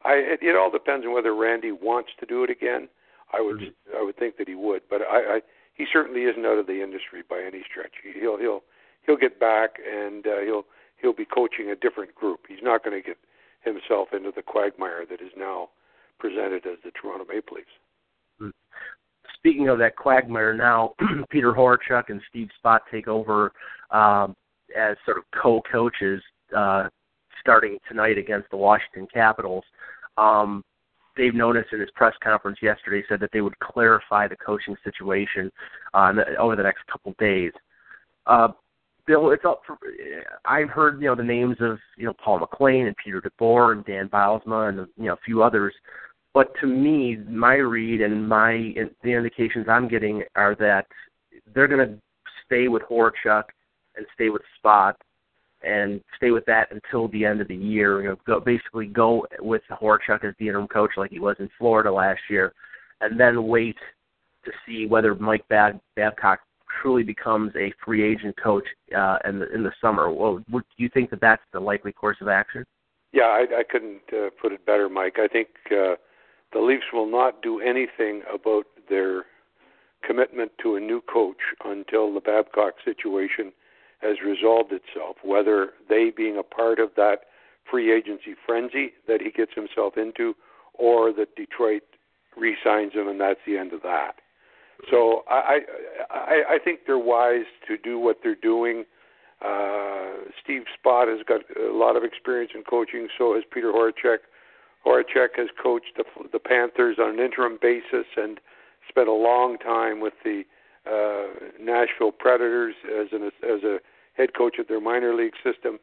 I, 0.04 0.10
I 0.10 0.12
it, 0.14 0.38
it 0.42 0.56
all 0.56 0.70
depends 0.70 1.04
on 1.04 1.12
whether 1.12 1.34
Randy 1.34 1.72
wants 1.72 2.10
to 2.20 2.26
do 2.26 2.44
it 2.44 2.50
again. 2.50 2.88
I 3.36 3.40
would. 3.40 3.74
I 3.98 4.02
would 4.02 4.16
think 4.16 4.36
that 4.38 4.48
he 4.48 4.54
would, 4.54 4.82
but 4.88 5.02
I, 5.02 5.36
I 5.36 5.40
he 5.74 5.86
certainly 5.92 6.22
isn't 6.22 6.44
out 6.44 6.58
of 6.58 6.66
the 6.66 6.82
industry 6.82 7.22
by 7.28 7.42
any 7.46 7.62
stretch. 7.68 7.92
He'll 8.20 8.38
he'll 8.38 8.62
he'll 9.06 9.16
get 9.16 9.38
back 9.40 9.76
and 9.84 10.26
uh, 10.26 10.40
he'll 10.44 10.64
he'll 11.00 11.12
be 11.12 11.24
coaching 11.26 11.70
a 11.70 11.76
different 11.76 12.14
group. 12.14 12.40
He's 12.48 12.62
not 12.62 12.84
going 12.84 13.00
to 13.00 13.06
get 13.06 13.18
himself 13.62 14.08
into 14.12 14.30
the 14.34 14.42
quagmire 14.42 15.04
that 15.08 15.20
is 15.20 15.32
now 15.36 15.70
presented 16.18 16.66
as 16.66 16.78
the 16.84 16.90
Toronto 16.90 17.24
Maple 17.28 17.56
Leafs. 17.56 17.68
Hmm. 18.38 18.50
Speaking 19.34 19.68
of 19.68 19.78
that 19.78 19.96
quagmire, 19.96 20.54
now 20.54 20.94
Peter 21.30 21.52
Horachek 21.52 22.04
and 22.08 22.20
Steve 22.30 22.48
Spott 22.62 22.80
take 22.90 23.08
over 23.08 23.52
um, 23.90 24.34
as 24.76 24.96
sort 25.04 25.18
of 25.18 25.24
co-coaches 25.40 26.22
uh, 26.56 26.88
starting 27.40 27.78
tonight 27.88 28.16
against 28.16 28.48
the 28.50 28.56
Washington 28.56 29.06
Capitals. 29.12 29.64
Um, 30.16 30.64
Dave 31.16 31.32
Nonis 31.32 31.64
in 31.72 31.80
his 31.80 31.90
press 31.94 32.14
conference 32.22 32.58
yesterday 32.62 33.04
said 33.08 33.20
that 33.20 33.30
they 33.32 33.40
would 33.40 33.58
clarify 33.58 34.28
the 34.28 34.36
coaching 34.36 34.76
situation 34.82 35.50
uh, 35.92 36.12
over 36.38 36.56
the 36.56 36.62
next 36.62 36.86
couple 36.90 37.14
days. 37.18 37.52
Uh, 38.26 38.48
Bill, 39.06 39.32
it's 39.32 39.44
up 39.44 39.60
for. 39.66 39.76
I've 40.46 40.70
heard 40.70 41.00
you 41.00 41.08
know 41.08 41.14
the 41.14 41.22
names 41.22 41.56
of 41.60 41.78
you 41.96 42.06
know 42.06 42.14
Paul 42.14 42.38
McLean 42.38 42.86
and 42.86 42.96
Peter 42.96 43.20
DeBoer 43.20 43.72
and 43.72 43.84
Dan 43.84 44.08
Bylsma 44.08 44.70
and 44.70 44.88
you 44.96 45.06
know 45.06 45.12
a 45.12 45.24
few 45.24 45.42
others, 45.42 45.74
but 46.32 46.52
to 46.60 46.66
me, 46.66 47.16
my 47.28 47.56
read 47.56 48.00
and 48.00 48.26
my 48.26 48.74
the 49.02 49.12
indications 49.12 49.66
I'm 49.68 49.88
getting 49.88 50.22
are 50.36 50.54
that 50.56 50.86
they're 51.54 51.68
going 51.68 51.86
to 51.86 51.98
stay 52.46 52.68
with 52.68 52.82
Horachek 52.82 53.44
and 53.96 54.06
stay 54.14 54.30
with 54.30 54.42
Spott 54.58 54.94
and 55.64 56.00
stay 56.16 56.30
with 56.30 56.44
that 56.46 56.70
until 56.70 57.08
the 57.08 57.24
end 57.24 57.40
of 57.40 57.48
the 57.48 57.56
year. 57.56 58.02
You 58.02 58.08
know, 58.10 58.16
go, 58.26 58.40
basically 58.40 58.86
go 58.86 59.26
with 59.40 59.62
Horachek 59.70 60.24
as 60.24 60.34
the 60.38 60.48
interim 60.48 60.68
coach 60.68 60.90
like 60.96 61.10
he 61.10 61.20
was 61.20 61.36
in 61.38 61.48
Florida 61.58 61.92
last 61.92 62.20
year, 62.28 62.52
and 63.00 63.18
then 63.18 63.46
wait 63.46 63.76
to 64.44 64.52
see 64.66 64.86
whether 64.86 65.14
Mike 65.14 65.46
Bab- 65.48 65.80
Babcock 65.96 66.40
truly 66.82 67.02
becomes 67.02 67.52
a 67.56 67.72
free 67.84 68.02
agent 68.02 68.34
coach 68.42 68.64
uh, 68.96 69.18
in 69.26 69.38
the 69.38 69.52
in 69.54 69.62
the 69.62 69.72
summer. 69.80 70.10
Well, 70.10 70.42
would, 70.50 70.64
do 70.76 70.82
you 70.82 70.90
think 70.92 71.10
that 71.10 71.20
that's 71.20 71.42
the 71.52 71.60
likely 71.60 71.92
course 71.92 72.18
of 72.20 72.28
action? 72.28 72.64
Yeah, 73.12 73.24
I, 73.24 73.60
I 73.60 73.62
couldn't 73.68 74.02
uh, 74.12 74.30
put 74.40 74.52
it 74.52 74.66
better, 74.66 74.88
Mike. 74.88 75.16
I 75.18 75.28
think 75.28 75.48
uh, 75.70 75.94
the 76.52 76.60
Leafs 76.60 76.86
will 76.92 77.10
not 77.10 77.42
do 77.42 77.60
anything 77.60 78.22
about 78.32 78.64
their 78.88 79.24
commitment 80.06 80.52
to 80.62 80.76
a 80.76 80.80
new 80.80 81.00
coach 81.00 81.40
until 81.64 82.12
the 82.12 82.20
Babcock 82.20 82.74
situation 82.84 83.52
has 84.04 84.16
resolved 84.24 84.72
itself. 84.72 85.16
Whether 85.24 85.70
they 85.88 86.12
being 86.14 86.36
a 86.38 86.42
part 86.42 86.78
of 86.78 86.90
that 86.96 87.20
free 87.68 87.92
agency 87.92 88.34
frenzy 88.46 88.92
that 89.08 89.20
he 89.20 89.30
gets 89.30 89.52
himself 89.54 89.96
into, 89.96 90.34
or 90.74 91.12
that 91.14 91.34
Detroit 91.34 91.82
re-signs 92.36 92.92
him 92.92 93.08
and 93.08 93.20
that's 93.20 93.40
the 93.46 93.56
end 93.56 93.72
of 93.72 93.82
that. 93.82 94.14
So 94.90 95.22
I, 95.28 95.60
I 96.10 96.42
I 96.54 96.58
think 96.62 96.80
they're 96.86 96.98
wise 96.98 97.46
to 97.68 97.76
do 97.78 97.98
what 97.98 98.18
they're 98.22 98.34
doing. 98.34 98.84
Uh, 99.44 100.30
Steve 100.42 100.64
Spott 100.74 101.08
has 101.08 101.24
got 101.26 101.42
a 101.56 101.72
lot 101.72 101.96
of 101.96 102.02
experience 102.02 102.52
in 102.54 102.62
coaching. 102.64 103.08
So 103.16 103.34
has 103.34 103.44
Peter 103.52 103.72
Horachek. 103.72 104.18
Horachek 104.84 105.36
has 105.36 105.48
coached 105.62 105.96
the, 105.96 106.04
the 106.32 106.38
Panthers 106.38 106.98
on 106.98 107.18
an 107.18 107.20
interim 107.20 107.58
basis 107.60 108.06
and 108.16 108.40
spent 108.88 109.08
a 109.08 109.12
long 109.12 109.56
time 109.58 110.00
with 110.00 110.14
the 110.24 110.42
uh, 110.86 111.48
Nashville 111.60 112.12
Predators 112.12 112.74
as 112.84 113.08
an 113.12 113.22
as 113.26 113.62
a 113.62 113.78
head 114.14 114.34
coach 114.36 114.58
of 114.58 114.68
their 114.68 114.80
minor 114.80 115.14
league 115.14 115.34
system. 115.42 115.78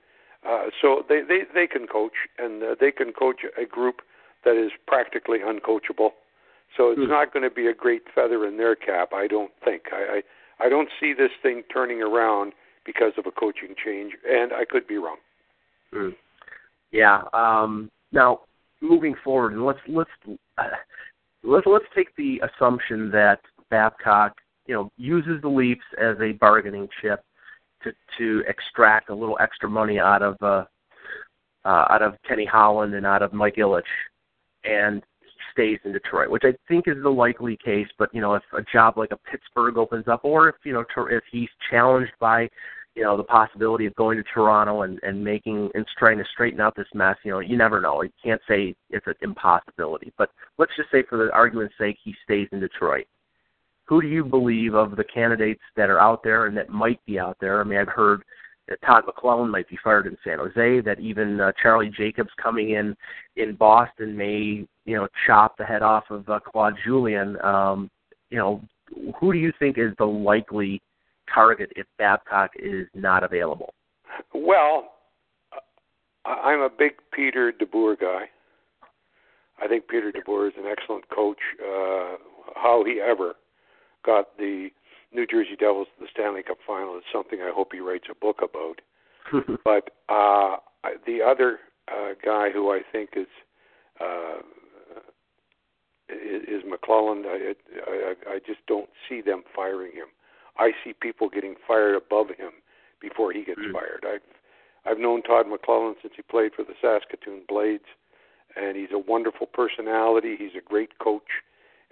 Uh, 0.47 0.65
so 0.81 1.03
they, 1.07 1.21
they 1.27 1.41
they 1.53 1.67
can 1.67 1.85
coach 1.85 2.13
and 2.39 2.63
uh, 2.63 2.75
they 2.79 2.91
can 2.91 3.13
coach 3.13 3.41
a 3.61 3.65
group 3.65 4.01
that 4.43 4.55
is 4.55 4.71
practically 4.87 5.39
uncoachable. 5.39 6.09
So 6.75 6.91
it's 6.91 7.01
mm. 7.01 7.09
not 7.09 7.33
going 7.33 7.43
to 7.43 7.53
be 7.53 7.67
a 7.67 7.73
great 7.73 8.03
feather 8.15 8.47
in 8.47 8.57
their 8.57 8.75
cap, 8.75 9.09
I 9.13 9.27
don't 9.27 9.51
think. 9.63 9.83
I, 9.91 10.21
I 10.59 10.65
I 10.65 10.69
don't 10.69 10.89
see 10.99 11.13
this 11.13 11.31
thing 11.41 11.63
turning 11.71 12.01
around 12.01 12.53
because 12.85 13.13
of 13.17 13.25
a 13.25 13.31
coaching 13.31 13.75
change, 13.83 14.13
and 14.27 14.51
I 14.53 14.65
could 14.65 14.87
be 14.87 14.97
wrong. 14.97 15.17
Mm. 15.93 16.15
Yeah. 16.91 17.23
Um, 17.33 17.91
now, 18.11 18.41
moving 18.81 19.15
forward, 19.23 19.53
and 19.53 19.65
let's 19.65 19.79
let's 19.87 20.09
uh, 20.57 20.63
let's 21.43 21.67
let's 21.67 21.85
take 21.95 22.15
the 22.15 22.41
assumption 22.41 23.11
that 23.11 23.41
Babcock, 23.69 24.33
you 24.65 24.73
know, 24.73 24.91
uses 24.97 25.41
the 25.41 25.49
Leafs 25.49 25.81
as 25.99 26.15
a 26.19 26.33
bargaining 26.33 26.87
chip 27.01 27.23
to 27.83 27.91
to 28.17 28.43
extract 28.47 29.09
a 29.09 29.15
little 29.15 29.37
extra 29.39 29.69
money 29.69 29.99
out 29.99 30.21
of 30.21 30.35
uh, 30.41 30.65
uh, 31.65 31.85
out 31.89 32.01
of 32.01 32.15
Kenny 32.27 32.45
Holland 32.45 32.93
and 32.93 33.05
out 33.05 33.21
of 33.21 33.33
Mike 33.33 33.55
Ilitch, 33.55 33.83
and 34.63 35.03
stays 35.51 35.79
in 35.83 35.91
Detroit, 35.91 36.29
which 36.29 36.43
I 36.45 36.53
think 36.67 36.87
is 36.87 36.97
the 37.01 37.09
likely 37.09 37.57
case. 37.63 37.87
But 37.97 38.13
you 38.13 38.21
know, 38.21 38.35
if 38.35 38.43
a 38.53 38.63
job 38.71 38.97
like 38.97 39.11
a 39.11 39.17
Pittsburgh 39.29 39.77
opens 39.77 40.07
up, 40.07 40.21
or 40.23 40.49
if 40.49 40.55
you 40.63 40.73
know, 40.73 40.85
if 41.09 41.23
he's 41.31 41.49
challenged 41.69 42.13
by 42.19 42.49
you 42.95 43.03
know 43.03 43.15
the 43.15 43.23
possibility 43.23 43.85
of 43.85 43.95
going 43.95 44.17
to 44.17 44.23
Toronto 44.33 44.81
and 44.81 44.99
and 45.03 45.23
making 45.23 45.69
and 45.73 45.85
trying 45.97 46.17
to 46.17 46.25
straighten 46.33 46.59
out 46.59 46.75
this 46.75 46.87
mess. 46.93 47.17
You 47.23 47.31
know, 47.31 47.39
you 47.39 47.57
never 47.57 47.79
know. 47.79 48.01
You 48.01 48.11
can't 48.23 48.41
say 48.47 48.75
it's 48.89 49.07
an 49.07 49.15
impossibility. 49.21 50.11
But 50.17 50.29
let's 50.57 50.75
just 50.75 50.91
say, 50.91 51.03
for 51.07 51.17
the 51.17 51.31
argument's 51.31 51.75
sake, 51.77 51.97
he 52.03 52.13
stays 52.23 52.47
in 52.51 52.59
Detroit. 52.59 53.05
Who 53.91 54.01
do 54.01 54.07
you 54.07 54.23
believe 54.23 54.73
of 54.73 54.95
the 54.95 55.03
candidates 55.03 55.59
that 55.75 55.89
are 55.89 55.99
out 55.99 56.23
there 56.23 56.45
and 56.45 56.55
that 56.55 56.69
might 56.69 57.05
be 57.05 57.19
out 57.19 57.35
there? 57.41 57.59
I 57.59 57.65
mean, 57.65 57.77
I've 57.77 57.89
heard 57.89 58.23
that 58.69 58.81
Todd 58.85 59.03
McLellan 59.05 59.51
might 59.51 59.67
be 59.67 59.77
fired 59.83 60.07
in 60.07 60.15
San 60.23 60.37
Jose. 60.37 60.79
That 60.79 61.01
even 61.01 61.41
uh, 61.41 61.51
Charlie 61.61 61.91
Jacobs 61.97 62.29
coming 62.41 62.69
in 62.69 62.95
in 63.35 63.55
Boston 63.55 64.15
may 64.15 64.65
you 64.85 64.95
know 64.95 65.09
chop 65.27 65.57
the 65.57 65.65
head 65.65 65.81
off 65.81 66.05
of 66.09 66.29
uh, 66.29 66.39
Claude 66.39 66.75
Julien. 66.85 67.35
Um, 67.41 67.91
you 68.29 68.37
know, 68.37 68.61
who 69.19 69.33
do 69.33 69.39
you 69.39 69.51
think 69.59 69.77
is 69.77 69.91
the 69.97 70.05
likely 70.05 70.81
target 71.33 71.73
if 71.75 71.85
Babcock 71.97 72.51
is 72.57 72.87
not 72.93 73.25
available? 73.25 73.73
Well, 74.33 74.93
I'm 76.23 76.61
a 76.61 76.69
big 76.69 76.93
Peter 77.11 77.51
DeBoer 77.51 77.99
guy. 77.99 78.29
I 79.61 79.67
think 79.67 79.89
Peter 79.89 80.13
DeBoer 80.13 80.47
is 80.47 80.53
an 80.57 80.71
excellent 80.71 81.09
coach. 81.09 81.39
Uh, 81.61 82.15
how 82.55 82.85
he 82.85 83.01
ever 83.01 83.33
got 84.05 84.37
the 84.37 84.69
New 85.13 85.27
Jersey 85.27 85.55
Devils 85.59 85.87
to 85.97 86.05
the 86.05 86.09
Stanley 86.11 86.43
Cup 86.43 86.57
final 86.65 86.97
is 86.97 87.03
something 87.11 87.41
I 87.41 87.51
hope 87.53 87.73
he 87.73 87.79
writes 87.79 88.07
a 88.09 88.15
book 88.15 88.41
about. 88.41 88.81
but 89.63 89.91
uh, 90.09 90.57
the 91.05 91.21
other 91.21 91.59
uh, 91.87 92.13
guy 92.23 92.49
who 92.51 92.71
I 92.71 92.81
think 92.91 93.11
is 93.15 93.27
uh, 93.99 94.39
is, 96.09 96.43
is 96.43 96.63
McLellan. 96.63 97.25
I, 97.25 97.53
I 97.87 98.35
I 98.35 98.39
just 98.39 98.65
don't 98.67 98.89
see 99.07 99.21
them 99.21 99.43
firing 99.55 99.91
him. 99.91 100.07
I 100.57 100.71
see 100.83 100.93
people 100.93 101.29
getting 101.29 101.55
fired 101.67 101.95
above 101.95 102.27
him 102.29 102.51
before 103.01 103.31
he 103.31 103.43
gets 103.43 103.61
mm. 103.61 103.71
fired. 103.71 104.05
I've 104.07 104.21
I've 104.85 104.99
known 104.99 105.21
Todd 105.21 105.45
McLellan 105.45 105.95
since 106.01 106.13
he 106.15 106.23
played 106.23 106.53
for 106.55 106.63
the 106.63 106.73
Saskatoon 106.81 107.43
Blades, 107.47 107.85
and 108.55 108.75
he's 108.75 108.91
a 108.91 108.99
wonderful 108.99 109.47
personality. 109.47 110.35
He's 110.37 110.55
a 110.57 110.63
great 110.63 110.97
coach, 110.99 111.43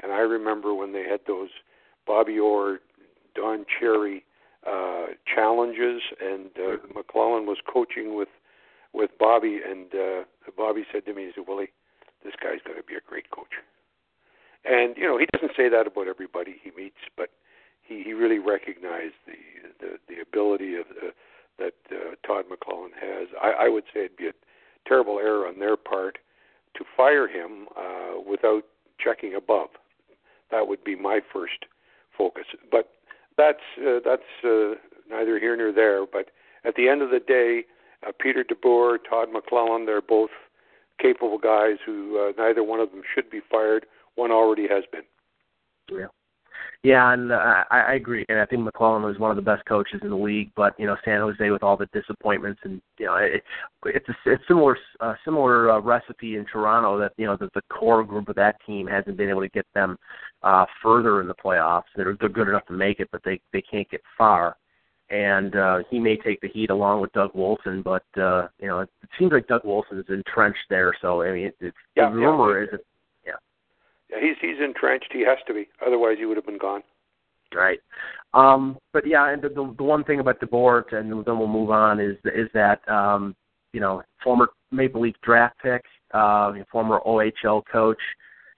and 0.02 0.12
I 0.12 0.20
remember 0.20 0.74
when 0.74 0.94
they 0.94 1.04
had 1.04 1.22
those 1.28 1.50
Bobby 2.10 2.40
Orr, 2.40 2.80
Don 3.36 3.66
Cherry 3.80 4.26
uh, 4.66 5.14
challenges, 5.34 6.02
and 6.20 6.50
uh. 6.58 6.78
McLellan 6.92 7.46
was 7.46 7.60
coaching 7.72 8.18
with 8.18 8.30
with 8.92 9.12
Bobby, 9.20 9.60
and 9.64 9.94
uh, 9.94 10.24
Bobby 10.58 10.84
said 10.92 11.06
to 11.06 11.14
me, 11.14 11.26
he 11.26 11.32
said, 11.36 11.46
Willie, 11.48 11.70
this 12.24 12.34
guy's 12.42 12.58
going 12.66 12.82
to 12.82 12.84
be 12.84 12.96
a 12.96 13.06
great 13.08 13.30
coach. 13.30 13.62
And 14.66 14.98
you 14.98 15.04
know, 15.04 15.20
he 15.20 15.28
doesn't 15.32 15.52
say 15.56 15.70
that 15.70 15.86
about 15.86 16.08
everybody 16.08 16.56
he 16.64 16.72
meets, 16.76 16.98
but 17.16 17.30
he, 17.84 18.02
he 18.04 18.14
really 18.14 18.40
recognized 18.40 19.14
the 19.28 19.38
the, 19.80 19.92
the 20.10 20.20
ability 20.20 20.74
of 20.74 20.88
uh, 20.90 21.12
that 21.60 21.76
uh, 21.92 22.16
Todd 22.26 22.46
McLellan 22.50 22.94
has. 23.00 23.28
I, 23.40 23.66
I 23.66 23.70
would 23.70 23.84
say 23.94 24.06
it'd 24.06 24.18
be 24.18 24.30
a 24.30 24.34
terrible 24.88 25.20
error 25.20 25.48
on 25.48 25.60
their 25.60 25.78
part 25.78 26.18
to 26.76 26.84
fire 26.98 27.28
him 27.28 27.68
uh, 27.78 28.20
without 28.28 28.64
checking 29.00 29.36
above. 29.36 29.70
That 30.50 30.68
would 30.68 30.84
be 30.84 30.96
my 30.96 31.20
first 31.32 31.66
focus. 32.20 32.46
But 32.72 32.90
that's 33.38 33.64
uh, 33.80 34.00
that's 34.06 34.22
uh, 34.44 34.76
neither 35.10 35.40
here 35.40 35.56
nor 35.56 35.72
there. 35.72 36.06
But 36.06 36.30
at 36.66 36.76
the 36.76 36.88
end 36.88 37.02
of 37.02 37.10
the 37.10 37.20
day, 37.20 37.64
uh, 38.06 38.12
Peter 38.20 38.44
DeBoer, 38.44 38.98
Todd 39.10 39.30
McLellan, 39.34 39.88
they're 39.88 40.02
both 40.02 40.30
capable 41.02 41.40
guys 41.40 41.78
who 41.84 42.20
uh, 42.20 42.34
neither 42.38 42.64
one 42.64 42.80
of 42.80 42.92
them 42.92 43.02
should 43.16 43.32
be 43.32 43.40
fired. 43.50 43.86
One 44.16 44.32
already 44.32 44.68
has 44.68 44.84
been. 44.92 45.04
Yeah. 45.90 46.08
Yeah, 46.82 47.12
and 47.12 47.32
uh, 47.32 47.64
I, 47.70 47.80
I 47.80 47.94
agree. 47.96 48.26
And 48.30 48.40
I 48.40 48.46
think 48.46 48.62
McLellan 48.62 49.04
was 49.04 49.20
one 49.20 49.32
of 49.32 49.36
the 49.36 49.42
best 49.42 49.66
coaches 49.66 50.00
in 50.02 50.10
the 50.10 50.16
league. 50.16 50.50
But 50.56 50.80
you 50.80 50.88
know, 50.88 50.96
San 51.04 51.20
Jose 51.20 51.50
with 51.50 51.62
all 51.62 51.76
the 51.76 51.88
disappointments, 51.88 52.62
and 52.64 52.82
you 52.98 53.06
know, 53.06 53.16
it, 53.16 53.44
it's 53.86 54.08
a 54.08 54.14
it's 54.26 54.44
similar 54.48 54.78
uh, 55.02 55.16
similar 55.26 55.72
uh, 55.72 55.80
recipe 55.82 56.38
in 56.38 56.46
Toronto 56.46 56.98
that 56.98 57.12
you 57.18 57.26
know 57.26 57.36
the, 57.36 57.50
the 57.54 57.62
core 57.70 58.04
group 58.06 58.30
of 58.30 58.36
that 58.38 58.56
team 58.66 58.88
hasn't 58.88 59.18
been 59.18 59.30
able 59.30 59.42
to 59.42 59.50
get 59.50 59.66
them 59.76 59.98
uh, 60.44 60.66
further 60.82 61.20
in 61.20 61.28
the 61.28 61.36
playoffs. 61.36 61.84
They're 61.98 62.16
they're 62.18 62.30
good 62.30 62.48
enough 62.48 62.66
to 62.68 62.74
make 62.74 63.02
it, 63.02 63.10
but 63.12 63.22
they 63.26 63.42
they 63.52 63.62
can't 63.62 63.90
get 63.90 64.02
far. 64.18 64.56
And 65.10 65.56
uh, 65.56 65.80
he 65.90 66.00
may 66.00 66.18
take 66.18 66.40
the 66.40 66.50
heat 66.50 66.70
along 66.70 67.02
with 67.02 67.12
Doug 67.14 67.32
Wilson, 67.34 67.82
but 67.82 68.06
uh, 68.16 68.48
you 68.60 68.68
know, 68.68 68.82
it, 68.82 68.90
it 69.02 69.10
seems 69.18 69.32
like 69.32 69.48
Doug 69.48 69.66
Wilson 69.66 69.98
is 70.00 70.06
entrenched 70.08 70.70
there. 70.70 70.94
So 71.02 71.24
I 71.24 71.32
mean, 71.32 71.46
it, 71.48 71.56
it's, 71.60 71.78
yeah, 71.98 72.10
the 72.10 72.16
rumor 72.16 72.60
yeah. 72.60 72.64
is 72.66 72.70
that 72.72 72.82
he's 74.10 74.36
he's 74.42 74.60
entrenched. 74.64 75.10
He 75.12 75.22
has 75.22 75.38
to 75.48 75.54
be, 75.54 75.68
otherwise 75.86 76.18
he 76.20 76.26
would 76.26 76.38
have 76.38 76.46
been 76.46 76.58
gone. 76.58 76.84
Right. 77.54 77.80
Um, 78.34 78.78
but 78.94 79.08
yeah, 79.08 79.32
and 79.32 79.42
the, 79.42 79.50
the 79.50 79.74
the 79.78 79.84
one 79.84 80.04
thing 80.04 80.20
about 80.20 80.40
DeBoer, 80.40 80.94
and 80.94 81.12
then 81.12 81.40
we'll 81.40 81.48
move 81.48 81.72
on, 81.72 82.00
is 82.00 82.16
is 82.26 82.50
that 82.54 82.88
um, 82.88 83.36
you 83.74 83.80
know 83.80 84.04
former 84.24 84.50
Maple 84.72 85.02
Leaf 85.02 85.16
draft 85.24 85.56
pick, 85.62 85.84
uh, 86.14 86.52
former 86.72 87.00
OHL 87.06 87.64
coach, 87.72 88.02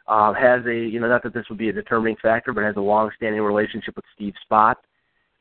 uh, 0.07 0.33
has 0.33 0.65
a 0.65 0.75
you 0.75 0.99
know 0.99 1.07
not 1.07 1.23
that 1.23 1.33
this 1.33 1.45
would 1.49 1.57
be 1.57 1.69
a 1.69 1.73
determining 1.73 2.17
factor, 2.21 2.53
but 2.53 2.63
has 2.63 2.75
a 2.75 2.81
long-standing 2.81 3.41
relationship 3.41 3.95
with 3.95 4.05
Steve 4.13 4.33
Spott, 4.49 4.75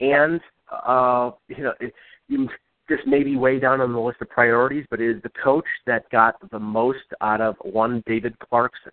and 0.00 0.40
uh, 0.86 1.32
you 1.48 1.64
know 1.64 1.72
it, 1.80 1.92
you, 2.28 2.48
this 2.88 3.00
may 3.06 3.24
be 3.24 3.36
way 3.36 3.58
down 3.58 3.80
on 3.80 3.92
the 3.92 3.98
list 3.98 4.18
of 4.20 4.30
priorities, 4.30 4.84
but 4.90 5.00
it 5.00 5.16
is 5.16 5.22
the 5.22 5.30
coach 5.42 5.66
that 5.86 6.08
got 6.10 6.36
the 6.50 6.58
most 6.58 6.98
out 7.20 7.40
of 7.40 7.56
one 7.62 8.02
David 8.06 8.36
Clarkson 8.38 8.92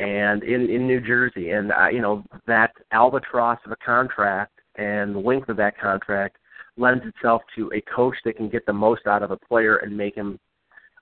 and 0.00 0.42
in 0.42 0.70
in 0.70 0.86
New 0.86 1.00
Jersey, 1.00 1.50
and 1.50 1.72
uh, 1.72 1.88
you 1.88 2.00
know 2.00 2.24
that 2.46 2.72
albatross 2.92 3.58
of 3.66 3.72
a 3.72 3.76
contract 3.76 4.58
and 4.76 5.14
the 5.14 5.18
length 5.18 5.48
of 5.48 5.56
that 5.58 5.78
contract 5.78 6.36
lends 6.76 7.04
itself 7.04 7.42
to 7.56 7.70
a 7.74 7.82
coach 7.94 8.16
that 8.24 8.36
can 8.36 8.48
get 8.48 8.64
the 8.64 8.72
most 8.72 9.06
out 9.06 9.22
of 9.22 9.30
a 9.30 9.36
player 9.36 9.76
and 9.78 9.94
make 9.94 10.14
him 10.14 10.38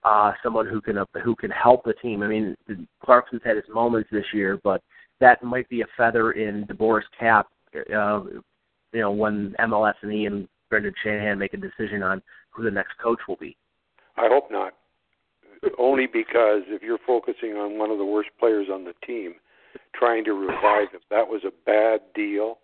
uh, 0.02 0.32
someone 0.42 0.66
who 0.66 0.80
can 0.80 0.98
uh, 0.98 1.04
who 1.24 1.36
can 1.36 1.50
help 1.50 1.84
the 1.84 1.92
team. 1.94 2.22
I 2.22 2.26
mean, 2.26 2.56
Clarkson's 3.04 3.42
had 3.44 3.56
his 3.56 3.64
moments 3.72 4.08
this 4.10 4.26
year, 4.34 4.58
but 4.64 4.82
that 5.20 5.42
might 5.44 5.68
be 5.68 5.82
a 5.82 5.86
feather 5.96 6.32
in 6.32 6.66
DeBoer's 6.66 7.06
cap. 7.18 7.46
Uh, 7.74 8.22
you 8.92 9.00
know, 9.00 9.12
when 9.12 9.54
MLS 9.60 9.94
and 10.02 10.12
and 10.12 10.48
Brendan 10.70 10.94
Shanahan 11.04 11.38
make 11.38 11.54
a 11.54 11.56
decision 11.56 12.02
on 12.02 12.20
who 12.50 12.64
the 12.64 12.70
next 12.70 12.92
coach 13.00 13.20
will 13.28 13.36
be. 13.36 13.56
I 14.16 14.26
hope 14.28 14.50
not 14.50 14.74
only 15.78 16.06
because 16.06 16.62
if 16.66 16.82
you're 16.82 16.98
focusing 17.06 17.52
on 17.52 17.78
one 17.78 17.90
of 17.90 17.98
the 17.98 18.04
worst 18.04 18.30
players 18.38 18.68
on 18.72 18.84
the 18.84 18.94
team, 19.06 19.34
trying 19.94 20.24
to 20.24 20.32
revive 20.32 20.90
him, 20.92 21.00
that 21.10 21.28
was 21.28 21.42
a 21.44 21.52
bad 21.66 22.00
deal. 22.14 22.58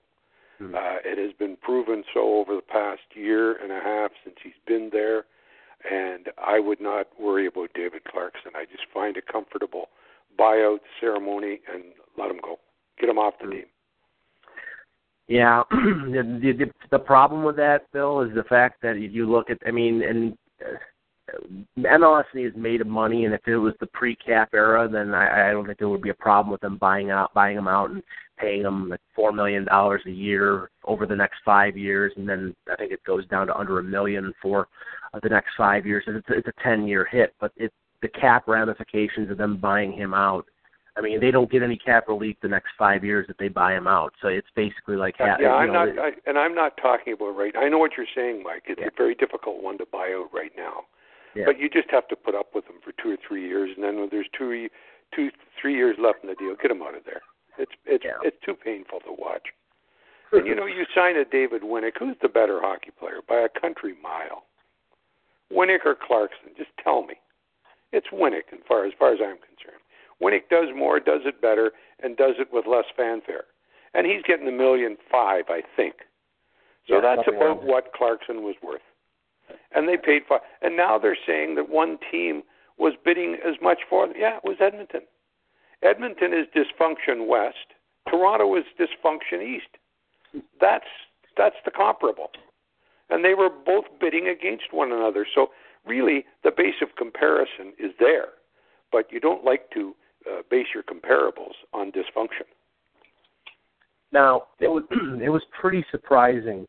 Mm-hmm. 0.61 0.75
Uh, 0.75 0.99
it 1.05 1.19
has 1.19 1.33
been 1.37 1.57
proven 1.57 2.05
so 2.13 2.39
over 2.39 2.55
the 2.55 2.63
past 2.63 3.03
year 3.15 3.57
and 3.63 3.73
a 3.73 3.81
half 3.81 4.13
since 4.23 4.37
he's 4.43 4.53
been 4.67 4.91
there, 4.93 5.25
and 5.91 6.29
I 6.39 6.61
would 6.61 6.81
not 6.81 7.09
worry 7.21 7.47
about 7.47 7.71
David 7.75 8.05
Clarkson. 8.05 8.53
I 8.55 8.65
just 8.65 8.85
find 8.93 9.17
a 9.17 9.33
comfortable 9.33 9.89
buyout 10.39 10.81
ceremony 11.01 11.61
and 11.73 11.85
let 12.17 12.31
him 12.31 12.39
go, 12.43 12.59
get 13.01 13.09
him 13.09 13.19
off 13.19 13.35
the 13.41 13.47
mm-hmm. 13.47 13.53
team. 13.53 13.65
Yeah, 15.27 15.63
the, 15.71 16.55
the 16.59 16.71
the 16.91 16.99
problem 16.99 17.45
with 17.45 17.57
that, 17.57 17.91
Bill, 17.93 18.21
is 18.21 18.35
the 18.35 18.45
fact 18.45 18.83
that 18.83 18.99
you 18.99 19.31
look 19.31 19.49
at. 19.49 19.57
I 19.67 19.71
mean, 19.71 20.03
and 20.03 20.37
MLS 21.79 22.25
has 22.35 22.53
made 22.57 22.81
of 22.81 22.87
money, 22.87 23.25
and 23.25 23.35
if 23.35 23.47
it 23.47 23.57
was 23.57 23.75
the 23.81 23.87
pre-cap 23.87 24.51
era, 24.55 24.89
then 24.91 25.15
I, 25.15 25.49
I 25.49 25.53
don't 25.53 25.67
think 25.67 25.79
there 25.79 25.89
would 25.89 26.03
be 26.03 26.11
a 26.11 26.15
problem 26.15 26.51
with 26.51 26.61
them 26.61 26.79
buying 26.79 27.11
out, 27.11 27.35
buying 27.35 27.57
them 27.57 27.69
out, 27.69 27.91
and 27.91 28.03
paying 28.39 28.63
them 28.63 28.89
like 28.89 29.01
four 29.15 29.33
million 29.33 29.65
dollars 29.65 30.03
a 30.07 30.11
year 30.11 30.71
over 30.85 31.07
the 31.07 31.17
next 31.17 31.37
five 31.45 31.77
years, 31.77 32.13
and 32.17 32.29
then 32.29 32.55
I 32.71 32.77
think 32.77 32.93
it 32.93 33.05
goes 33.05 33.27
down 33.29 33.47
to 33.49 33.57
under 33.57 33.79
a 33.79 33.85
million 33.85 34.33
for 34.43 34.69
uh, 35.13 35.21
the 35.23 35.29
next 35.29 35.51
five 35.57 35.87
years. 35.87 36.05
And 36.07 36.17
it's, 36.17 36.27
it's 36.31 36.49
a 36.49 36.63
ten-year 36.63 37.07
hit, 37.11 37.35
but 37.41 37.53
it 37.57 37.73
the 38.03 38.09
cap 38.09 38.47
ramifications 38.47 39.31
of 39.31 39.39
them 39.39 39.57
buying 39.57 39.93
him 39.93 40.13
out. 40.13 40.45
I 40.97 41.01
mean, 41.01 41.21
they 41.21 41.33
don't 41.33 41.51
get 41.51 41.63
any 41.63 41.77
cap 41.77 42.07
relief 42.07 42.37
the 42.43 42.49
next 42.49 42.69
five 42.79 43.03
years 43.03 43.27
if 43.29 43.37
they 43.39 43.49
buy 43.49 43.75
him 43.75 43.89
out. 43.89 44.13
So 44.23 44.29
it's 44.29 44.47
basically 44.55 44.97
like 44.97 45.17
yeah, 45.19 45.37
yeah 45.41 45.55
I'm 45.55 45.73
not, 45.73 45.89
I, 45.99 46.11
and 46.27 46.39
I'm 46.39 46.55
not 46.55 46.77
talking 46.77 47.15
about 47.15 47.31
right. 47.31 47.53
I 47.57 47.69
know 47.69 47.79
what 47.79 47.93
you're 47.97 48.07
saying, 48.15 48.43
Mike. 48.45 48.65
It's 48.67 48.81
yeah. 48.81 48.89
a 48.89 48.97
very 48.97 49.15
difficult 49.15 49.63
one 49.63 49.79
to 49.79 49.87
buy 49.91 50.15
out 50.15 50.29
right 50.33 50.53
now. 50.57 50.85
Yeah. 51.35 51.45
But 51.47 51.59
you 51.59 51.69
just 51.69 51.91
have 51.91 52.09
to 52.09 52.17
put 52.17 52.35
up 52.35 52.55
with 52.55 52.67
them 52.67 52.77
for 52.83 52.93
two 53.03 53.11
or 53.11 53.19
three 53.27 53.47
years, 53.47 53.71
and 53.75 53.85
then 53.85 53.99
when 53.99 54.09
there's 54.11 54.29
two, 54.37 54.69
two, 55.15 55.31
three 55.61 55.75
years 55.75 55.97
left 55.99 56.19
in 56.23 56.29
the 56.29 56.37
deal, 56.37 56.55
get 56.61 56.69
them 56.69 56.83
out 56.83 56.97
of 56.97 57.05
there. 57.05 57.23
It's 57.59 57.73
it's 57.87 58.05
yeah. 58.05 58.19
it's 58.23 58.37
too 58.45 58.55
painful 58.55 59.01
to 59.01 59.13
watch. 59.17 59.49
and 60.33 60.47
you 60.47 60.55
know, 60.55 60.67
you 60.67 60.85
sign 60.95 61.17
a 61.17 61.25
David 61.25 61.63
Winnik. 61.63 61.99
Who's 61.99 62.17
the 62.23 62.29
better 62.29 62.61
hockey 62.61 62.91
player 62.99 63.21
by 63.29 63.47
a 63.47 63.61
country 63.61 63.95
mile? 64.03 64.45
Winnik 65.53 65.85
or 65.85 65.95
Clarkson? 65.95 66.51
Just 66.57 66.71
tell 66.83 67.03
me. 67.03 67.15
It's 67.93 68.09
Winnik, 68.13 68.51
as 68.53 68.59
far 68.67 68.87
as 68.87 68.93
far 68.99 69.13
as 69.13 69.21
I'm 69.21 69.39
concerned. 69.39 69.83
Winnik 70.21 70.49
does 70.51 70.75
more, 70.75 70.99
does 70.99 71.23
it 71.25 71.41
better, 71.41 71.73
and 72.03 72.17
does 72.17 72.35
it 72.39 72.49
with 72.53 72.67
less 72.67 72.87
fanfare. 72.97 73.45
And 73.95 74.07
he's 74.07 74.23
getting 74.27 74.49
a 74.49 74.53
million 74.53 74.97
five, 75.11 75.45
I 75.49 75.63
think. 75.77 75.95
So 76.89 76.97
yeah, 76.97 77.01
that's 77.17 77.29
about 77.29 77.63
what 77.63 77.93
Clarkson 77.95 78.43
was 78.43 78.57
worth. 78.63 78.83
And 79.75 79.89
they 79.89 79.97
paid 79.97 80.23
five. 80.29 80.41
And 80.63 80.77
now 80.77 80.99
they're 80.99 81.19
saying 81.27 81.57
that 81.57 81.69
one 81.69 81.99
team 82.11 82.43
was 82.79 82.95
bidding 83.05 83.37
as 83.47 83.55
much 83.63 83.81
for 83.89 84.07
them. 84.07 84.17
Yeah, 84.19 84.37
it 84.37 84.45
was 84.45 84.57
Edmonton. 84.61 85.03
Edmonton 85.83 86.33
is 86.33 86.47
dysfunction 86.55 87.27
west. 87.27 87.75
Toronto 88.09 88.57
is 88.57 88.65
dysfunction 88.79 89.43
east. 89.43 90.43
That's 90.61 90.85
that's 91.37 91.57
the 91.65 91.71
comparable. 91.71 92.31
And 93.11 93.25
they 93.25 93.35
were 93.35 93.51
both 93.51 93.85
bidding 94.01 94.29
against 94.29 94.73
one 94.73 94.93
another. 94.93 95.27
So 95.35 95.49
really, 95.87 96.25
the 96.43 96.51
base 96.51 96.81
of 96.81 96.97
comparison 96.97 97.73
is 97.79 97.93
there, 97.99 98.29
but 98.91 99.13
you 99.13 99.21
don't 99.21 99.45
like 99.45 99.71
to 99.73 99.95
uh, 100.27 100.43
base 100.51 100.69
your 100.75 100.83
comparables 100.83 101.55
on 101.73 101.93
dysfunction. 101.93 102.47
Now 104.13 104.45
it 104.61 104.69
was 104.69 104.85
it 105.23 105.29
was 105.29 105.43
pretty 105.59 105.85
surprising 105.91 106.67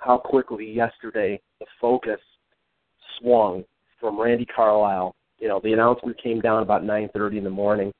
how 0.00 0.16
quickly 0.16 0.70
yesterday 0.70 1.40
focus 1.80 2.20
swung 3.18 3.64
from 4.00 4.20
Randy 4.20 4.46
Carlyle. 4.46 5.14
You 5.38 5.48
know, 5.48 5.60
the 5.62 5.72
announcement 5.72 6.20
came 6.22 6.40
down 6.40 6.62
about 6.62 6.84
9:30 6.84 7.38
in 7.38 7.44
the 7.44 7.50
morning, 7.50 7.92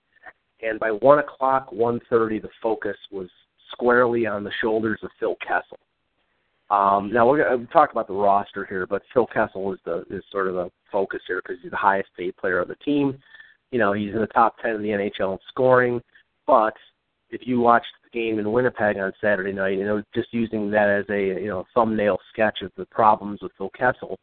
and 0.63 0.79
by 0.81 0.91
one 0.91 1.19
o'clock, 1.19 1.71
1:30, 1.73 2.41
the 2.41 2.51
focus 2.63 2.97
was 3.11 3.29
squarely 3.73 4.27
on 4.27 4.45
the 4.45 4.53
shoulders 4.61 4.99
of 5.03 5.11
Phil 5.21 5.37
Kessel. 5.37 5.79
Um, 6.71 7.11
now 7.13 7.27
we're 7.27 7.43
going 7.43 7.67
to 7.67 7.73
talk 7.73 7.93
about 7.93 8.09
the 8.09 8.15
roster 8.15 8.67
here, 8.67 8.87
but 8.87 9.03
Phil 9.15 9.27
Kessel 9.27 9.73
is 9.73 9.81
the 9.85 10.05
is 10.11 10.23
sort 10.31 10.49
of 10.49 10.55
the 10.55 10.71
focus 10.93 11.21
here 11.27 11.41
because 11.43 11.63
he's 11.63 11.71
the 11.71 11.77
highest 11.77 12.11
paid 12.17 12.37
player 12.37 12.59
of 12.59 12.69
the 12.69 12.77
team. 12.77 13.19
You 13.71 13.79
know, 13.79 13.93
he's 13.93 14.13
in 14.13 14.21
the 14.21 14.27
top 14.27 14.59
ten 14.59 14.75
in 14.75 14.83
the 14.83 14.91
NHL 14.91 15.33
in 15.33 15.39
scoring. 15.49 16.03
But 16.47 16.75
if 17.31 17.43
you 17.45 17.61
watched 17.61 17.87
the 18.05 18.19
game 18.19 18.39
in 18.39 18.53
Winnipeg 18.53 18.97
on 18.99 19.13
Saturday 19.21 19.53
night, 19.53 19.79
you 19.79 19.85
know, 19.85 20.03
just 20.15 20.33
using 20.33 20.71
that 20.71 20.89
as 20.89 21.05
a 21.11 21.41
you 21.41 21.49
know 21.49 21.65
thumbnail 21.75 22.19
sketch 22.33 22.63
of 22.63 22.73
the 22.77 22.87
problems 22.87 23.41
with 23.43 23.53
Phil 23.59 23.71
Kessel, 23.71 24.19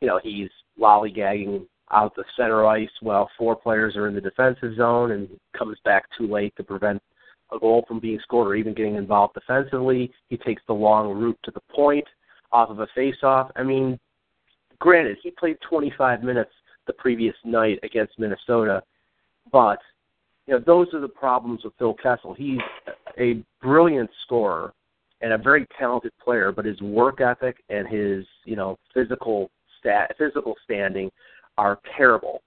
you 0.00 0.08
know, 0.08 0.20
he's 0.22 0.50
lollygagging 0.78 1.66
out 1.90 2.14
the 2.16 2.24
center 2.36 2.66
ice 2.66 2.90
while 3.00 3.30
four 3.38 3.54
players 3.54 3.96
are 3.96 4.08
in 4.08 4.14
the 4.14 4.20
defensive 4.20 4.74
zone 4.76 5.12
and 5.12 5.28
comes 5.56 5.76
back 5.84 6.04
too 6.16 6.26
late 6.26 6.54
to 6.56 6.64
prevent 6.64 7.02
a 7.52 7.58
goal 7.58 7.84
from 7.86 8.00
being 8.00 8.18
scored 8.22 8.48
or 8.48 8.54
even 8.54 8.74
getting 8.74 8.94
involved 8.94 9.34
defensively. 9.34 10.10
He 10.28 10.36
takes 10.38 10.62
the 10.66 10.72
long 10.72 11.12
route 11.12 11.38
to 11.44 11.50
the 11.50 11.60
point 11.74 12.06
off 12.50 12.70
of 12.70 12.80
a 12.80 12.86
face-off. 12.94 13.50
I 13.56 13.62
mean, 13.62 13.98
granted, 14.78 15.18
he 15.22 15.30
played 15.30 15.58
25 15.68 16.22
minutes 16.22 16.50
the 16.86 16.92
previous 16.94 17.34
night 17.44 17.78
against 17.82 18.18
Minnesota, 18.18 18.82
but 19.50 19.78
you 20.46 20.54
know 20.54 20.62
those 20.66 20.92
are 20.92 21.00
the 21.00 21.08
problems 21.08 21.64
with 21.64 21.72
Phil 21.78 21.94
Kessel. 21.94 22.34
He's 22.34 22.60
a 23.18 23.42
brilliant 23.60 24.10
scorer 24.24 24.72
and 25.20 25.32
a 25.32 25.38
very 25.38 25.66
talented 25.78 26.12
player, 26.22 26.50
but 26.50 26.64
his 26.64 26.80
work 26.80 27.20
ethic 27.20 27.62
and 27.68 27.86
his 27.88 28.24
you 28.44 28.56
know 28.56 28.78
physical 28.92 29.50
stat 29.78 30.14
physical 30.18 30.54
standing 30.64 31.10
are 31.58 31.78
terrible, 31.96 32.42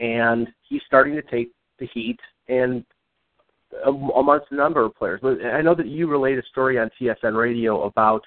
and 0.00 0.48
he's 0.68 0.82
starting 0.86 1.14
to 1.14 1.22
take 1.22 1.50
the 1.78 1.86
heat 1.92 2.18
and 2.48 2.84
amongst 3.86 4.46
a 4.50 4.54
number 4.54 4.84
of 4.84 4.94
players. 4.94 5.20
But 5.22 5.44
I 5.44 5.60
know 5.60 5.74
that 5.74 5.86
you 5.86 6.06
relayed 6.06 6.38
a 6.38 6.42
story 6.50 6.78
on 6.78 6.90
TSN 7.00 7.36
Radio 7.36 7.82
about 7.82 8.22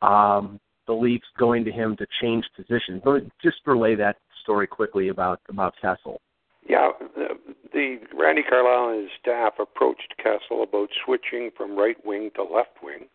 um, 0.00 0.58
the 0.86 0.92
Leafs 0.92 1.26
going 1.38 1.64
to 1.64 1.70
him 1.70 1.96
to 1.96 2.06
change 2.20 2.44
positions. 2.56 3.02
Just 3.40 3.58
relay 3.66 3.94
that 3.96 4.16
story 4.42 4.66
quickly 4.66 5.08
about 5.08 5.40
about 5.48 5.74
Kessel. 5.80 6.20
Yeah, 6.68 6.90
the, 7.16 7.28
the 7.72 7.98
Randy 8.14 8.42
Carlyle 8.42 8.92
and 8.94 9.02
his 9.02 9.10
staff 9.20 9.54
approached 9.58 10.14
Kessel 10.16 10.62
about 10.62 10.90
switching 11.04 11.50
from 11.56 11.76
right 11.76 11.96
wing 12.04 12.30
to 12.36 12.42
left 12.42 12.82
wing 12.82 13.06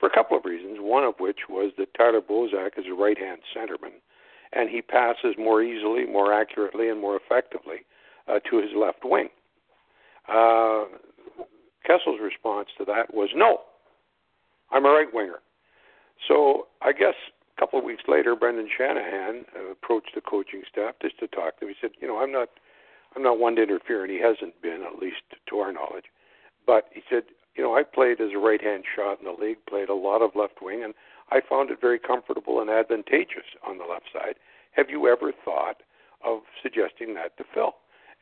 for 0.00 0.08
a 0.08 0.14
couple 0.14 0.36
of 0.36 0.44
reasons. 0.44 0.78
One 0.80 1.04
of 1.04 1.14
which 1.18 1.40
was 1.48 1.72
that 1.78 1.94
Tyler 1.94 2.20
Bozak 2.20 2.78
is 2.78 2.86
a 2.90 2.94
right 2.94 3.18
hand 3.18 3.40
centerman, 3.54 4.00
and 4.52 4.70
he 4.70 4.80
passes 4.80 5.34
more 5.38 5.62
easily, 5.62 6.06
more 6.06 6.32
accurately, 6.32 6.88
and 6.88 7.00
more 7.00 7.16
effectively 7.16 7.84
uh, 8.26 8.38
to 8.50 8.56
his 8.58 8.70
left 8.74 9.04
wing. 9.04 9.28
Uh, 10.28 10.84
Kessel's 11.86 12.20
response 12.22 12.68
to 12.78 12.84
that 12.86 13.12
was 13.12 13.28
no. 13.34 13.58
I'm 14.70 14.86
a 14.86 14.90
right 14.90 15.12
winger. 15.12 15.40
So 16.26 16.68
I 16.80 16.92
guess 16.92 17.14
a 17.56 17.60
couple 17.60 17.78
of 17.78 17.84
weeks 17.84 18.04
later, 18.08 18.34
Brendan 18.34 18.68
Shanahan 18.76 19.44
uh, 19.54 19.72
approached 19.72 20.12
the 20.14 20.20
coaching 20.20 20.62
staff 20.70 20.94
just 21.02 21.18
to 21.20 21.26
talk 21.28 21.58
to 21.60 21.66
him. 21.66 21.68
He 21.68 21.76
said, 21.80 21.90
"You 22.00 22.08
know, 22.08 22.18
I'm 22.18 22.32
not, 22.32 22.48
I'm 23.14 23.22
not 23.22 23.38
one 23.38 23.56
to 23.56 23.62
interfere, 23.62 24.02
and 24.02 24.12
he 24.12 24.20
hasn't 24.20 24.60
been, 24.62 24.82
at 24.82 25.00
least 25.00 25.22
to 25.48 25.56
our 25.58 25.72
knowledge. 25.72 26.06
But 26.66 26.88
he 26.92 27.02
said, 27.08 27.24
you 27.54 27.62
know, 27.62 27.76
I 27.76 27.82
played 27.82 28.20
as 28.20 28.30
a 28.34 28.38
right-hand 28.38 28.84
shot 28.96 29.20
in 29.20 29.26
the 29.26 29.32
league, 29.40 29.58
played 29.68 29.88
a 29.88 29.94
lot 29.94 30.22
of 30.22 30.34
left 30.34 30.60
wing, 30.60 30.82
and 30.82 30.94
I 31.30 31.40
found 31.48 31.70
it 31.70 31.80
very 31.80 31.98
comfortable 31.98 32.60
and 32.60 32.70
advantageous 32.70 33.46
on 33.66 33.78
the 33.78 33.84
left 33.84 34.06
side. 34.12 34.34
Have 34.72 34.90
you 34.90 35.06
ever 35.06 35.32
thought 35.44 35.82
of 36.24 36.40
suggesting 36.62 37.14
that 37.14 37.36
to 37.38 37.44
Phil?" 37.54 37.74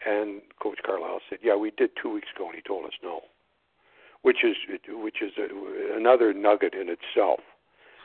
And 0.04 0.42
Coach 0.60 0.78
Carlyle 0.84 1.20
said, 1.30 1.38
"Yeah, 1.42 1.56
we 1.56 1.70
did 1.70 1.90
two 2.00 2.12
weeks 2.12 2.28
ago, 2.34 2.46
and 2.46 2.56
he 2.56 2.62
told 2.62 2.84
us 2.84 2.92
no." 3.02 3.22
which 4.22 4.44
is 4.44 4.56
which 4.88 5.16
is 5.20 5.32
a, 5.36 5.96
another 5.96 6.32
nugget 6.32 6.74
in 6.74 6.88
itself. 6.88 7.40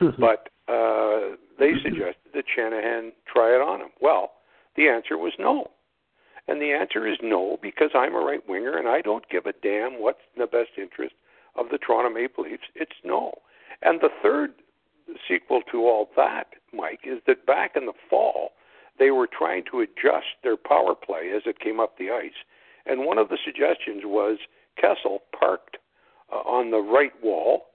but 0.18 0.48
uh, 0.72 1.34
they 1.58 1.72
suggested 1.82 2.30
that 2.34 2.44
Shanahan 2.54 3.12
try 3.32 3.48
it 3.48 3.60
on 3.60 3.80
him. 3.80 3.88
Well, 4.00 4.32
the 4.76 4.88
answer 4.88 5.16
was 5.16 5.32
no. 5.38 5.70
And 6.48 6.62
the 6.62 6.72
answer 6.72 7.06
is 7.06 7.18
no 7.22 7.58
because 7.60 7.90
I'm 7.94 8.14
a 8.14 8.20
right 8.20 8.46
winger 8.48 8.76
and 8.76 8.88
I 8.88 9.02
don't 9.02 9.28
give 9.28 9.44
a 9.44 9.52
damn 9.52 10.00
what's 10.00 10.22
in 10.34 10.40
the 10.40 10.46
best 10.46 10.70
interest 10.78 11.14
of 11.56 11.66
the 11.70 11.78
Toronto 11.78 12.08
Maple 12.08 12.44
Leafs. 12.44 12.64
It's 12.74 12.96
no. 13.04 13.34
And 13.82 14.00
the 14.00 14.08
third 14.22 14.54
sequel 15.28 15.60
to 15.70 15.82
all 15.82 16.08
that, 16.16 16.54
Mike, 16.72 17.00
is 17.04 17.20
that 17.26 17.46
back 17.46 17.72
in 17.76 17.86
the 17.86 17.92
fall, 18.08 18.52
they 18.98 19.10
were 19.10 19.28
trying 19.28 19.64
to 19.70 19.80
adjust 19.80 20.40
their 20.42 20.56
power 20.56 20.94
play 20.94 21.30
as 21.36 21.42
it 21.44 21.60
came 21.60 21.78
up 21.80 21.98
the 21.98 22.10
ice. 22.10 22.44
And 22.86 23.04
one 23.04 23.18
of 23.18 23.28
the 23.28 23.38
suggestions 23.44 24.02
was 24.04 24.38
Kessel 24.76 25.22
parked 25.38 25.76
uh, 26.32 26.36
on 26.36 26.70
the 26.70 26.80
right 26.80 27.12
wall 27.22 27.66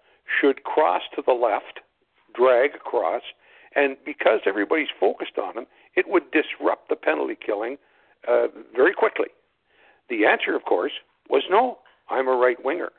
should 0.41 0.63
cross 0.63 1.01
to 1.15 1.21
the 1.25 1.33
left, 1.33 1.81
drag 2.35 2.75
across, 2.75 3.21
and 3.75 3.97
because 4.05 4.39
everybody's 4.45 4.87
focused 4.99 5.37
on 5.37 5.57
him, 5.57 5.67
it 5.95 6.07
would 6.07 6.31
disrupt 6.31 6.89
the 6.89 6.95
penalty 6.95 7.35
killing 7.35 7.77
uh, 8.27 8.47
very 8.75 8.93
quickly. 8.93 9.27
The 10.09 10.25
answer, 10.25 10.55
of 10.55 10.63
course, 10.65 10.93
was 11.29 11.43
no. 11.49 11.79
I'm 12.09 12.27
a 12.27 12.35
right 12.35 12.57
winger, 12.63 12.91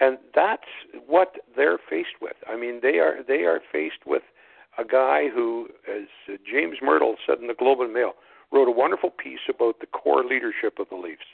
and 0.00 0.18
that's 0.34 0.70
what 1.06 1.36
they're 1.56 1.78
faced 1.90 2.20
with. 2.20 2.36
I 2.48 2.56
mean, 2.56 2.80
they 2.82 2.98
are 2.98 3.22
they 3.26 3.44
are 3.44 3.60
faced 3.72 4.06
with 4.06 4.22
a 4.78 4.84
guy 4.84 5.28
who, 5.34 5.68
as 5.88 6.06
James 6.50 6.78
Mirtle 6.82 7.16
said 7.26 7.38
in 7.40 7.48
the 7.48 7.54
Globe 7.54 7.80
and 7.80 7.92
Mail, 7.92 8.12
wrote 8.52 8.68
a 8.68 8.72
wonderful 8.72 9.10
piece 9.10 9.40
about 9.48 9.80
the 9.80 9.86
core 9.86 10.24
leadership 10.24 10.78
of 10.78 10.88
the 10.90 10.96
Leafs, 10.96 11.26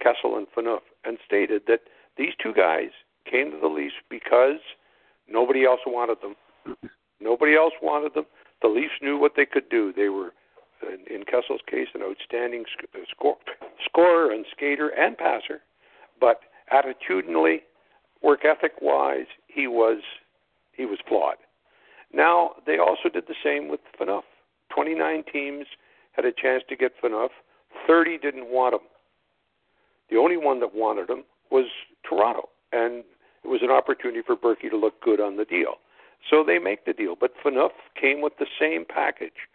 Kessel 0.00 0.36
and 0.36 0.46
Phaneuf, 0.56 0.80
and 1.04 1.18
stated 1.24 1.62
that 1.66 1.80
these 2.16 2.32
two 2.42 2.52
guys 2.54 2.90
came 3.30 3.50
to 3.50 3.58
the 3.60 3.68
Leafs 3.68 3.94
because 4.08 4.60
nobody 5.28 5.64
else 5.64 5.80
wanted 5.86 6.18
them. 6.22 6.34
Nobody 7.20 7.54
else 7.54 7.74
wanted 7.82 8.14
them. 8.14 8.26
The 8.62 8.68
Leafs 8.68 8.94
knew 9.02 9.18
what 9.18 9.32
they 9.36 9.46
could 9.46 9.68
do. 9.68 9.92
They 9.94 10.08
were, 10.08 10.32
in, 10.82 11.14
in 11.14 11.24
Kessel's 11.24 11.62
case, 11.70 11.88
an 11.94 12.02
outstanding 12.02 12.64
sc- 12.70 12.88
uh, 12.94 12.98
score, 13.10 13.36
scorer 13.84 14.30
and 14.30 14.44
skater 14.50 14.88
and 14.88 15.16
passer, 15.16 15.60
but 16.20 16.40
attitudinally, 16.72 17.58
work 18.22 18.44
ethic 18.44 18.72
wise, 18.80 19.26
he 19.48 19.66
was 19.66 19.98
he 20.72 20.84
was 20.84 20.98
flawed. 21.08 21.36
Now 22.12 22.52
they 22.66 22.78
also 22.78 23.08
did 23.12 23.24
the 23.28 23.34
same 23.42 23.68
with. 23.68 23.80
Twenty 24.74 24.94
nine 24.94 25.22
teams 25.30 25.66
had 26.12 26.24
a 26.24 26.32
chance 26.32 26.62
to 26.68 26.76
get 26.76 26.92
Phaneuf. 27.00 27.30
Thirty 27.86 28.18
didn't 28.18 28.48
want 28.48 28.74
him. 28.74 28.80
The 30.10 30.16
only 30.16 30.36
one 30.36 30.60
that 30.60 30.74
wanted 30.74 31.08
him 31.08 31.24
was 31.50 31.66
Toronto, 32.08 32.48
and 32.72 33.04
it 33.44 33.48
was 33.48 33.62
an 33.62 33.70
opportunity 33.70 34.20
for 34.24 34.36
Berkey 34.36 34.70
to 34.70 34.76
look 34.76 35.00
good 35.00 35.20
on 35.20 35.36
the 35.36 35.44
deal. 35.44 35.74
So 36.28 36.42
they 36.44 36.58
make 36.58 36.86
the 36.86 36.92
deal. 36.92 37.14
But 37.18 37.32
Phaneuf 37.44 37.70
came 38.00 38.20
with 38.20 38.34
the 38.38 38.46
same 38.58 38.84
package. 38.84 39.48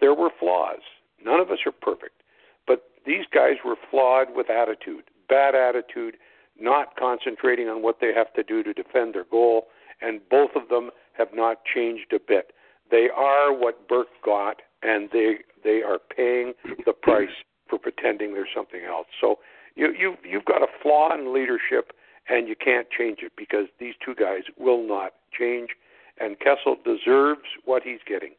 There 0.00 0.14
were 0.14 0.30
flaws. 0.38 0.80
None 1.24 1.40
of 1.40 1.50
us 1.50 1.58
are 1.66 1.72
perfect. 1.72 2.22
But 2.66 2.84
these 3.04 3.24
guys 3.32 3.56
were 3.64 3.76
flawed 3.90 4.28
with 4.34 4.50
attitude, 4.50 5.04
bad 5.28 5.54
attitude, 5.54 6.16
not 6.58 6.96
concentrating 6.96 7.68
on 7.68 7.82
what 7.82 7.98
they 8.00 8.12
have 8.14 8.32
to 8.34 8.42
do 8.42 8.62
to 8.62 8.72
defend 8.72 9.14
their 9.14 9.24
goal, 9.24 9.66
and 10.00 10.20
both 10.30 10.50
of 10.54 10.68
them 10.68 10.90
have 11.12 11.28
not 11.34 11.64
changed 11.64 12.12
a 12.12 12.18
bit. 12.18 12.52
They 12.90 13.08
are 13.14 13.52
what 13.52 13.88
Burke 13.88 14.08
got, 14.24 14.62
and 14.82 15.08
they 15.12 15.38
they 15.64 15.82
are 15.82 15.98
paying 15.98 16.54
the 16.84 16.92
price 17.02 17.28
for 17.68 17.78
pretending 17.78 18.34
there's 18.34 18.48
something 18.54 18.82
else. 18.84 19.06
So 19.20 19.38
you 19.74 19.92
you 19.98 20.16
you've 20.24 20.44
got 20.44 20.62
a 20.62 20.68
flaw 20.82 21.14
in 21.14 21.34
leadership 21.34 21.92
and 22.28 22.48
you 22.48 22.56
can't 22.56 22.88
change 22.90 23.18
it 23.22 23.32
because 23.36 23.66
these 23.78 23.94
two 24.04 24.14
guys 24.14 24.42
will 24.58 24.86
not 24.86 25.12
change, 25.36 25.70
and 26.18 26.38
Kessel 26.38 26.76
deserves 26.84 27.46
what 27.64 27.82
he's 27.82 28.00
getting. 28.06 28.32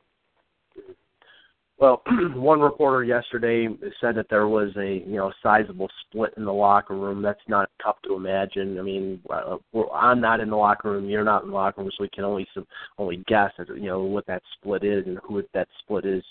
Well, 1.79 2.01
one 2.35 2.59
reporter 2.59 3.03
yesterday 3.03 3.67
said 4.01 4.15
that 4.15 4.29
there 4.29 4.47
was 4.47 4.69
a 4.77 5.03
you 5.07 5.15
know 5.17 5.31
sizable 5.43 5.89
split 6.01 6.33
in 6.37 6.45
the 6.45 6.53
locker 6.53 6.95
room. 6.95 7.21
That's 7.21 7.39
not 7.47 7.69
tough 7.83 7.97
to 8.05 8.15
imagine. 8.15 8.79
I 8.79 8.81
mean, 8.81 9.21
uh, 9.29 9.57
I'm 9.93 10.19
not 10.19 10.39
in 10.39 10.49
the 10.49 10.55
locker 10.55 10.91
room. 10.91 11.07
You're 11.07 11.23
not 11.23 11.43
in 11.43 11.49
the 11.49 11.55
locker 11.55 11.81
room, 11.81 11.91
so 11.95 12.03
we 12.03 12.09
can 12.09 12.23
only 12.23 12.47
some, 12.53 12.65
only 12.97 13.23
guess 13.27 13.51
at 13.59 13.67
you 13.69 13.85
know 13.85 14.01
what 14.01 14.25
that 14.25 14.41
split 14.57 14.83
is 14.83 15.05
and 15.05 15.19
who 15.23 15.43
that 15.53 15.67
split 15.79 16.05
is 16.05 16.23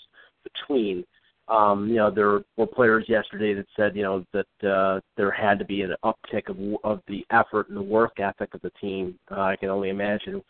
between. 0.43 1.05
Um, 1.47 1.87
you 1.87 1.95
know, 1.95 2.11
there 2.11 2.41
were 2.57 2.67
players 2.67 3.05
yesterday 3.07 3.53
that 3.53 3.67
said 3.77 3.95
you 3.95 4.03
know 4.03 4.25
that 4.33 4.69
uh, 4.69 4.99
there 5.15 5.31
had 5.31 5.59
to 5.59 5.65
be 5.65 5.81
an 5.81 5.95
uptick 6.03 6.49
of 6.49 6.57
of 6.83 7.01
the 7.07 7.25
effort 7.31 7.69
and 7.69 7.77
the 7.77 7.81
work 7.81 8.19
ethic 8.19 8.53
of 8.53 8.61
the 8.63 8.71
team. 8.81 9.17
Uh, 9.31 9.39
I 9.39 9.55
can 9.55 9.69
only 9.69 9.89
imagine 9.91 10.43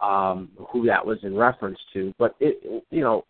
um, 0.00 0.50
who 0.72 0.86
that 0.86 1.06
was 1.06 1.18
in 1.22 1.36
reference 1.36 1.78
to. 1.92 2.12
But 2.18 2.34
it, 2.40 2.84
you 2.90 3.00
know, 3.00 3.24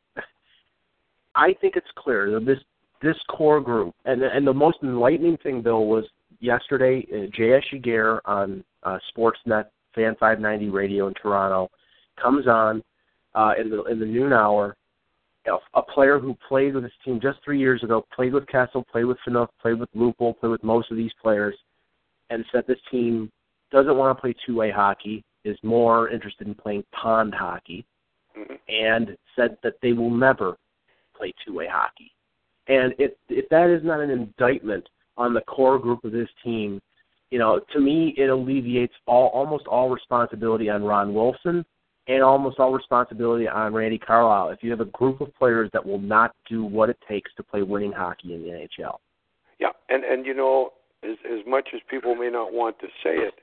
I 1.34 1.54
think 1.60 1.76
it's 1.76 1.90
clear 1.96 2.30
that 2.32 2.44
this 2.46 2.58
this 3.02 3.16
core 3.28 3.60
group, 3.60 3.94
and 4.04 4.22
and 4.22 4.46
the 4.46 4.52
most 4.52 4.78
enlightening 4.82 5.36
thing, 5.38 5.62
Bill, 5.62 5.86
was 5.86 6.04
yesterday. 6.40 7.06
Uh, 7.12 7.26
J.S. 7.34 7.62
Giguere 7.72 8.20
on 8.24 8.64
uh, 8.82 8.98
Sportsnet 9.16 9.66
Fan 9.94 10.16
590 10.20 10.68
Radio 10.70 11.08
in 11.08 11.14
Toronto 11.14 11.70
comes 12.20 12.46
on 12.46 12.82
uh, 13.34 13.52
in 13.58 13.70
the 13.70 13.84
in 13.84 13.98
the 13.98 14.06
noon 14.06 14.32
hour. 14.32 14.76
You 15.46 15.52
know, 15.52 15.60
a 15.74 15.82
player 15.82 16.18
who 16.18 16.36
played 16.46 16.74
with 16.74 16.84
his 16.84 16.92
team 17.04 17.18
just 17.20 17.38
three 17.42 17.58
years 17.58 17.82
ago, 17.82 18.04
played 18.14 18.34
with 18.34 18.46
Kessel, 18.46 18.84
played 18.92 19.04
with 19.04 19.16
Phaneuf, 19.26 19.48
played 19.60 19.80
with 19.80 19.88
Lupul, 19.94 20.38
played 20.38 20.50
with 20.50 20.62
most 20.62 20.90
of 20.90 20.98
these 20.98 21.12
players, 21.22 21.54
and 22.28 22.44
said 22.52 22.64
this 22.66 22.78
team 22.90 23.30
doesn't 23.72 23.96
want 23.96 24.16
to 24.16 24.20
play 24.20 24.34
two-way 24.44 24.70
hockey, 24.70 25.24
is 25.44 25.56
more 25.62 26.10
interested 26.10 26.46
in 26.46 26.54
playing 26.54 26.84
pond 26.92 27.34
hockey, 27.34 27.86
Mhm. 28.36 28.58
and 28.68 29.16
said 29.34 29.56
that 29.62 29.80
they 29.80 29.94
will 29.94 30.10
never 30.10 30.58
play 31.20 31.34
two-way 31.46 31.66
hockey. 31.70 32.12
And 32.68 32.94
if 32.98 33.12
if 33.28 33.48
that 33.50 33.68
is 33.70 33.84
not 33.84 34.00
an 34.00 34.10
indictment 34.10 34.88
on 35.16 35.34
the 35.34 35.40
core 35.42 35.78
group 35.78 36.04
of 36.04 36.12
this 36.12 36.28
team, 36.42 36.80
you 37.30 37.38
know, 37.38 37.60
to 37.72 37.80
me 37.80 38.14
it 38.16 38.28
alleviates 38.28 38.94
all 39.06 39.28
almost 39.28 39.66
all 39.66 39.90
responsibility 39.90 40.68
on 40.68 40.82
Ron 40.82 41.12
Wilson 41.14 41.64
and 42.06 42.22
almost 42.22 42.58
all 42.58 42.72
responsibility 42.72 43.46
on 43.46 43.74
Randy 43.74 43.98
Carlyle. 43.98 44.50
If 44.50 44.62
you 44.62 44.70
have 44.70 44.80
a 44.80 44.86
group 44.86 45.20
of 45.20 45.34
players 45.36 45.70
that 45.72 45.84
will 45.84 46.00
not 46.00 46.34
do 46.48 46.64
what 46.64 46.90
it 46.90 46.98
takes 47.08 47.30
to 47.36 47.42
play 47.42 47.62
winning 47.62 47.92
hockey 47.92 48.34
in 48.34 48.42
the 48.42 48.48
NHL. 48.48 48.96
Yeah, 49.58 49.70
and 49.88 50.04
and 50.04 50.24
you 50.24 50.34
know, 50.34 50.70
as 51.02 51.16
as 51.24 51.40
much 51.46 51.68
as 51.74 51.80
people 51.90 52.14
may 52.14 52.30
not 52.30 52.52
want 52.52 52.78
to 52.80 52.86
say 53.02 53.16
it, 53.16 53.34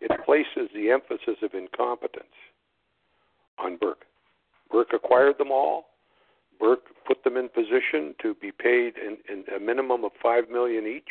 it 0.00 0.10
places 0.24 0.70
the 0.74 0.90
emphasis 0.90 1.36
of 1.42 1.54
incompetence 1.54 2.24
on 3.58 3.76
Burke. 3.76 4.04
Burke 4.70 4.92
acquired 4.94 5.38
them 5.38 5.50
all. 5.50 5.86
Burke 6.58 6.84
put 7.06 7.24
them 7.24 7.36
in 7.36 7.48
position 7.48 8.14
to 8.22 8.34
be 8.34 8.50
paid 8.52 8.94
in, 8.96 9.18
in 9.28 9.44
a 9.54 9.60
minimum 9.60 10.04
of 10.04 10.12
five 10.22 10.50
million 10.50 10.86
each, 10.86 11.10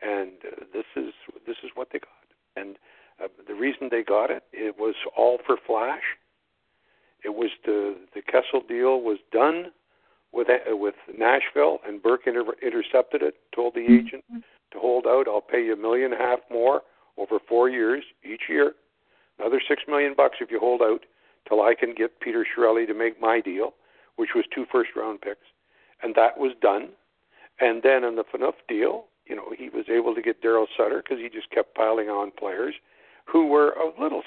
and 0.00 0.32
uh, 0.46 0.64
this 0.72 0.84
is 0.96 1.12
this 1.46 1.56
is 1.62 1.70
what 1.74 1.88
they 1.92 1.98
got. 1.98 2.10
And 2.56 2.76
uh, 3.22 3.28
the 3.46 3.54
reason 3.54 3.88
they 3.90 4.02
got 4.02 4.30
it, 4.30 4.44
it 4.52 4.76
was 4.78 4.94
all 5.16 5.38
for 5.46 5.56
flash. 5.66 6.02
It 7.24 7.34
was 7.34 7.50
the 7.64 7.96
the 8.14 8.22
Kessel 8.22 8.62
deal 8.66 9.00
was 9.00 9.18
done 9.30 9.66
with 10.32 10.48
uh, 10.48 10.76
with 10.76 10.94
Nashville, 11.16 11.78
and 11.86 12.02
Burke 12.02 12.26
inter- 12.26 12.56
intercepted 12.62 13.22
it. 13.22 13.36
Told 13.54 13.74
the 13.74 13.84
agent 13.84 14.24
to 14.72 14.78
hold 14.78 15.06
out. 15.06 15.26
I'll 15.28 15.40
pay 15.40 15.64
you 15.64 15.74
a 15.74 15.76
million 15.76 16.12
and 16.12 16.20
a 16.20 16.24
half 16.24 16.40
more 16.50 16.82
over 17.16 17.38
four 17.48 17.68
years 17.68 18.02
each 18.24 18.42
year. 18.48 18.72
Another 19.38 19.60
six 19.66 19.82
million 19.88 20.14
bucks 20.16 20.36
if 20.40 20.50
you 20.50 20.58
hold 20.58 20.82
out 20.82 21.04
till 21.48 21.62
I 21.62 21.74
can 21.74 21.94
get 21.94 22.20
Peter 22.20 22.44
Chiarelli 22.46 22.86
to 22.86 22.94
make 22.94 23.20
my 23.20 23.40
deal, 23.40 23.74
which 24.16 24.30
was 24.34 24.44
two 24.54 24.66
first 24.70 24.90
round 24.96 25.20
picks, 25.20 25.46
and 26.02 26.14
that 26.14 26.38
was 26.38 26.52
done. 26.60 26.90
And 27.60 27.82
then 27.82 28.04
in 28.04 28.16
the 28.16 28.24
Phaneuf 28.24 28.54
deal, 28.68 29.04
you 29.26 29.36
know, 29.36 29.52
he 29.56 29.68
was 29.68 29.86
able 29.88 30.14
to 30.14 30.22
get 30.22 30.42
Darryl 30.42 30.66
Sutter 30.76 31.02
because 31.02 31.22
he 31.22 31.28
just 31.28 31.50
kept 31.50 31.74
piling 31.74 32.08
on 32.08 32.32
players 32.32 32.74
who 33.24 33.46
were 33.46 33.70
of 33.70 33.94
little 34.00 34.22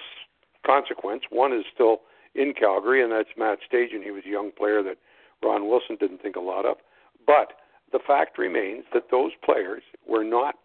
consequence. 0.65 1.23
One 1.29 1.53
is 1.53 1.65
still 1.73 2.01
in 2.33 2.53
Calgary, 2.53 3.03
and 3.03 3.11
that's 3.11 3.29
Matt 3.37 3.59
Stajan. 3.61 4.03
He 4.03 4.11
was 4.11 4.23
a 4.25 4.29
young 4.29 4.51
player 4.51 4.81
that 4.83 4.97
Ron 5.43 5.67
Wilson 5.67 5.97
didn't 5.99 6.21
think 6.21 6.35
a 6.35 6.41
lot 6.41 6.65
of. 6.65 6.77
But 7.25 7.53
the 7.91 7.99
fact 7.99 8.37
remains 8.37 8.85
that 8.93 9.11
those 9.11 9.31
players 9.43 9.83
were 10.07 10.23
not 10.23 10.55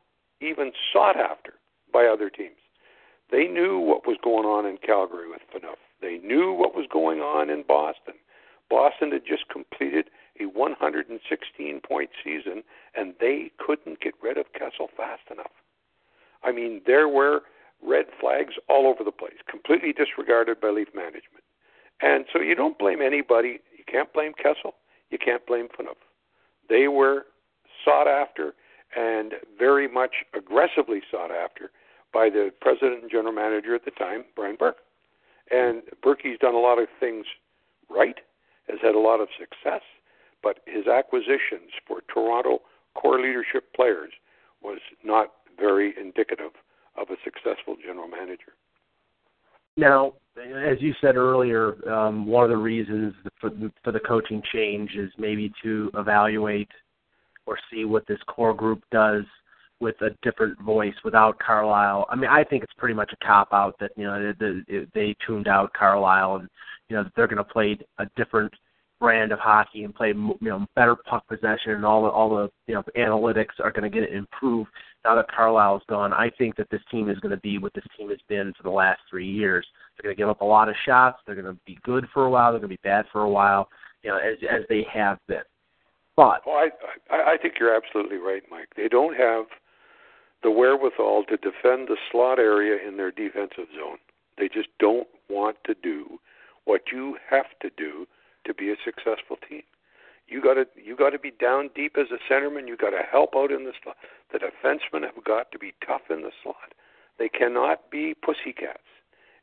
even 0.40 0.72
sought 0.92 1.16
after 1.16 1.54
by 1.92 2.06
other 2.06 2.30
teams. 2.30 2.56
They 3.30 3.46
knew 3.46 3.78
what 3.78 4.06
was 4.06 4.16
going 4.22 4.46
on 4.46 4.66
in 4.66 4.78
Calgary 4.78 5.28
with 5.28 5.42
Phaneuf. 5.54 5.78
They 6.00 6.18
knew 6.18 6.52
what 6.52 6.74
was 6.74 6.86
going 6.90 7.20
on 7.20 7.50
in 7.50 7.62
Boston. 7.66 8.14
Boston 8.70 9.12
had 9.12 9.26
just 9.26 9.48
completed 9.48 10.08
a 10.40 10.46
116 10.46 11.80
point 11.80 12.10
season, 12.24 12.62
and 12.94 13.14
they 13.20 13.50
couldn't 13.58 14.00
get 14.00 14.14
rid 14.22 14.38
of 14.38 14.52
Kessel 14.52 14.88
fast 14.96 15.22
enough. 15.30 15.52
I 16.42 16.52
mean, 16.52 16.80
there 16.86 17.08
were 17.08 17.42
red 17.82 18.06
flags 18.20 18.54
all 18.68 18.86
over 18.86 19.04
the 19.04 19.12
place, 19.12 19.36
completely 19.48 19.92
disregarded 19.92 20.60
by 20.60 20.70
Leaf 20.70 20.88
management. 20.94 21.44
And 22.00 22.24
so 22.32 22.40
you 22.40 22.54
don't 22.54 22.78
blame 22.78 23.02
anybody. 23.02 23.60
You 23.76 23.84
can't 23.86 24.12
blame 24.12 24.32
Kessel. 24.32 24.74
You 25.10 25.18
can't 25.18 25.46
blame 25.46 25.68
Phaneuf. 25.68 25.96
They 26.68 26.88
were 26.88 27.26
sought 27.84 28.08
after 28.08 28.54
and 28.96 29.34
very 29.58 29.88
much 29.88 30.24
aggressively 30.34 31.02
sought 31.10 31.30
after 31.30 31.70
by 32.12 32.28
the 32.28 32.50
president 32.60 33.02
and 33.02 33.10
general 33.10 33.32
manager 33.32 33.74
at 33.74 33.84
the 33.84 33.90
time, 33.92 34.24
Brian 34.34 34.56
Burke. 34.58 34.78
And 35.50 35.82
Berkey's 36.02 36.38
done 36.40 36.54
a 36.54 36.60
lot 36.60 36.78
of 36.78 36.88
things 36.98 37.26
right, 37.88 38.16
has 38.70 38.80
had 38.82 38.94
a 38.94 38.98
lot 38.98 39.20
of 39.20 39.28
success, 39.38 39.82
but 40.42 40.60
his 40.66 40.86
acquisitions 40.86 41.70
for 41.86 42.00
Toronto 42.12 42.60
core 42.94 43.20
leadership 43.20 43.72
players 43.74 44.12
was 44.62 44.78
not 45.04 45.32
very 45.58 45.94
indicative 46.00 46.52
of 46.96 47.08
a 47.10 47.16
successful 47.24 47.76
general 47.84 48.08
manager. 48.08 48.52
Now, 49.76 50.14
as 50.36 50.80
you 50.80 50.92
said 51.00 51.16
earlier, 51.16 51.76
um, 51.90 52.26
one 52.26 52.44
of 52.44 52.50
the 52.50 52.56
reasons 52.56 53.14
for 53.40 53.50
the, 53.50 53.70
for 53.84 53.92
the 53.92 54.00
coaching 54.00 54.42
change 54.52 54.90
is 54.96 55.10
maybe 55.18 55.52
to 55.62 55.90
evaluate 55.94 56.68
or 57.46 57.58
see 57.72 57.84
what 57.84 58.06
this 58.06 58.18
core 58.26 58.54
group 58.54 58.82
does 58.90 59.24
with 59.80 59.96
a 60.02 60.10
different 60.22 60.60
voice 60.60 60.94
without 61.04 61.38
Carlyle. 61.38 62.06
I 62.10 62.16
mean, 62.16 62.28
I 62.28 62.44
think 62.44 62.62
it's 62.62 62.72
pretty 62.76 62.94
much 62.94 63.12
a 63.12 63.26
cop 63.26 63.48
out 63.52 63.76
that 63.80 63.92
you 63.96 64.04
know 64.04 64.32
they 64.94 65.16
tuned 65.26 65.48
out 65.48 65.72
Carlyle 65.72 66.36
and 66.36 66.48
you 66.90 66.96
know 66.96 67.04
they're 67.16 67.26
going 67.28 67.38
to 67.38 67.44
play 67.44 67.78
a 67.98 68.06
different 68.16 68.52
brand 68.98 69.32
of 69.32 69.38
hockey 69.38 69.84
and 69.84 69.94
play 69.94 70.08
you 70.08 70.36
know 70.42 70.66
better 70.76 70.94
puck 70.94 71.26
possession 71.26 71.72
and 71.72 71.86
all 71.86 72.02
the 72.02 72.08
all 72.08 72.28
the 72.28 72.50
you 72.66 72.74
know 72.74 72.82
analytics 72.98 73.58
are 73.62 73.72
going 73.72 73.90
to 73.90 74.00
get 74.00 74.12
improved 74.12 74.68
now 75.04 75.14
that 75.14 75.30
Carlyle's 75.30 75.82
gone. 75.88 76.12
I 76.12 76.30
think 76.36 76.56
that 76.56 76.68
this 76.70 76.82
team 76.90 77.08
is 77.08 77.18
going 77.20 77.34
to 77.34 77.40
be 77.40 77.56
what 77.56 77.72
this 77.72 77.86
team 77.96 78.10
has 78.10 78.18
been 78.28 78.52
for 78.54 78.64
the 78.64 78.70
last 78.70 79.00
three 79.08 79.26
years. 79.26 79.66
They're 79.96 80.10
going 80.10 80.16
to 80.16 80.20
give 80.20 80.28
up 80.28 80.42
a 80.42 80.44
lot 80.44 80.68
of 80.68 80.74
shots. 80.84 81.18
They're 81.24 81.34
going 81.40 81.46
to 81.46 81.58
be 81.64 81.78
good 81.82 82.06
for 82.12 82.26
a 82.26 82.30
while. 82.30 82.52
They're 82.52 82.60
going 82.60 82.70
to 82.70 82.76
be 82.76 82.88
bad 82.88 83.06
for 83.10 83.22
a 83.22 83.30
while. 83.30 83.68
You 84.02 84.10
know, 84.10 84.18
as 84.18 84.36
as 84.50 84.62
they 84.68 84.86
have 84.92 85.18
been. 85.26 85.42
But 86.16 86.42
Oh, 86.46 86.50
I, 86.50 87.14
I 87.14 87.32
I 87.32 87.36
think 87.40 87.54
you're 87.58 87.74
absolutely 87.74 88.18
right, 88.18 88.42
Mike. 88.50 88.68
They 88.76 88.88
don't 88.88 89.16
have 89.16 89.46
the 90.42 90.50
wherewithal 90.50 91.24
to 91.28 91.36
defend 91.36 91.88
the 91.88 91.96
slot 92.10 92.38
area 92.38 92.76
in 92.86 92.96
their 92.96 93.10
defensive 93.10 93.68
zone. 93.78 93.98
They 94.38 94.48
just 94.48 94.68
don't 94.78 95.08
want 95.28 95.56
to 95.66 95.74
do 95.82 96.18
what 96.64 96.82
you 96.92 97.16
have 97.28 97.46
to 97.60 97.70
do 97.76 98.06
to 98.44 98.54
be 98.54 98.70
a 98.70 98.76
successful 98.84 99.36
team. 99.48 99.62
You 100.26 100.40
got 100.40 100.54
to 100.54 100.66
you 100.76 100.96
got 100.96 101.10
to 101.10 101.18
be 101.18 101.32
down 101.32 101.70
deep 101.74 101.96
as 101.98 102.06
a 102.12 102.32
centerman. 102.32 102.68
You 102.68 102.76
got 102.76 102.90
to 102.90 103.02
help 103.10 103.34
out 103.36 103.50
in 103.50 103.64
the 103.64 103.72
slot. 103.82 103.96
The 104.32 104.38
defensemen 104.38 105.04
have 105.04 105.24
got 105.24 105.50
to 105.52 105.58
be 105.58 105.74
tough 105.84 106.02
in 106.08 106.22
the 106.22 106.30
slot. 106.42 106.72
They 107.18 107.28
cannot 107.28 107.90
be 107.90 108.14
pussycats. 108.14 108.78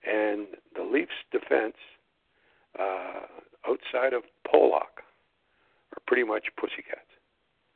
And 0.05 0.47
the 0.75 0.83
Leafs' 0.83 1.11
defense, 1.31 1.75
uh, 2.79 3.25
outside 3.67 4.13
of 4.13 4.23
Polak, 4.47 5.03
are 5.91 6.01
pretty 6.07 6.23
much 6.23 6.45
pussycats. 6.57 7.01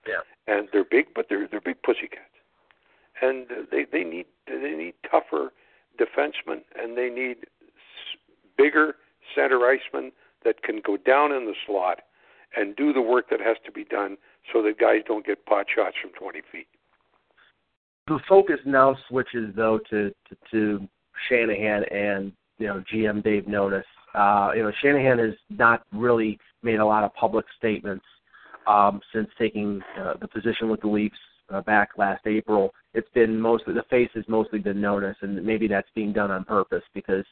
Yeah. 0.07 0.21
And 0.47 0.69
they're 0.71 0.85
big, 0.85 1.07
but 1.13 1.27
they're 1.29 1.47
they're 1.47 1.61
big 1.61 1.83
pussycats. 1.83 2.23
And 3.21 3.47
they 3.71 3.85
they 3.91 4.03
need 4.05 4.25
they 4.47 4.71
need 4.71 4.93
tougher 5.09 5.51
defensemen, 5.99 6.61
and 6.81 6.97
they 6.97 7.09
need 7.09 7.45
bigger 8.57 8.95
center 9.35 9.59
icemen 9.59 10.11
that 10.43 10.61
can 10.63 10.81
go 10.85 10.97
down 10.97 11.31
in 11.31 11.45
the 11.45 11.53
slot 11.65 12.01
and 12.55 12.75
do 12.75 12.91
the 12.91 13.01
work 13.01 13.29
that 13.29 13.39
has 13.39 13.57
to 13.65 13.71
be 13.71 13.85
done, 13.85 14.17
so 14.51 14.61
that 14.61 14.77
guys 14.79 15.01
don't 15.07 15.25
get 15.25 15.45
pot 15.45 15.65
shots 15.73 15.95
from 16.01 16.11
20 16.11 16.41
feet. 16.51 16.67
the 18.07 18.19
focus 18.27 18.59
now 18.65 18.95
switches 19.07 19.53
though 19.55 19.79
to 19.89 20.11
to, 20.29 20.35
to 20.51 20.87
Shanahan 21.29 21.83
and 21.85 22.33
you 22.57 22.67
know 22.67 22.83
GM 22.91 23.23
Dave 23.23 23.45
Nonis. 23.45 23.83
Uh, 24.13 24.51
you 24.55 24.63
know 24.63 24.71
Shanahan 24.81 25.19
has 25.19 25.35
not 25.49 25.83
really 25.93 26.37
made 26.63 26.79
a 26.79 26.85
lot 26.85 27.03
of 27.03 27.13
public 27.15 27.45
statements 27.57 28.05
um, 28.67 28.99
since 29.13 29.29
taking 29.37 29.81
uh, 29.99 30.13
the 30.19 30.27
position 30.27 30.69
with 30.69 30.81
the 30.81 30.87
Leafs 30.87 31.15
uh, 31.53 31.61
back 31.61 31.89
last 31.97 32.25
April. 32.25 32.73
It's 32.93 33.09
been 33.13 33.39
mostly 33.39 33.73
the 33.73 33.83
face 33.89 34.09
has 34.15 34.25
mostly 34.27 34.59
been 34.59 34.77
Nonis, 34.77 35.15
and 35.21 35.43
maybe 35.45 35.67
that's 35.67 35.89
being 35.95 36.11
done 36.11 36.31
on 36.31 36.43
purpose 36.43 36.83
because 36.93 37.25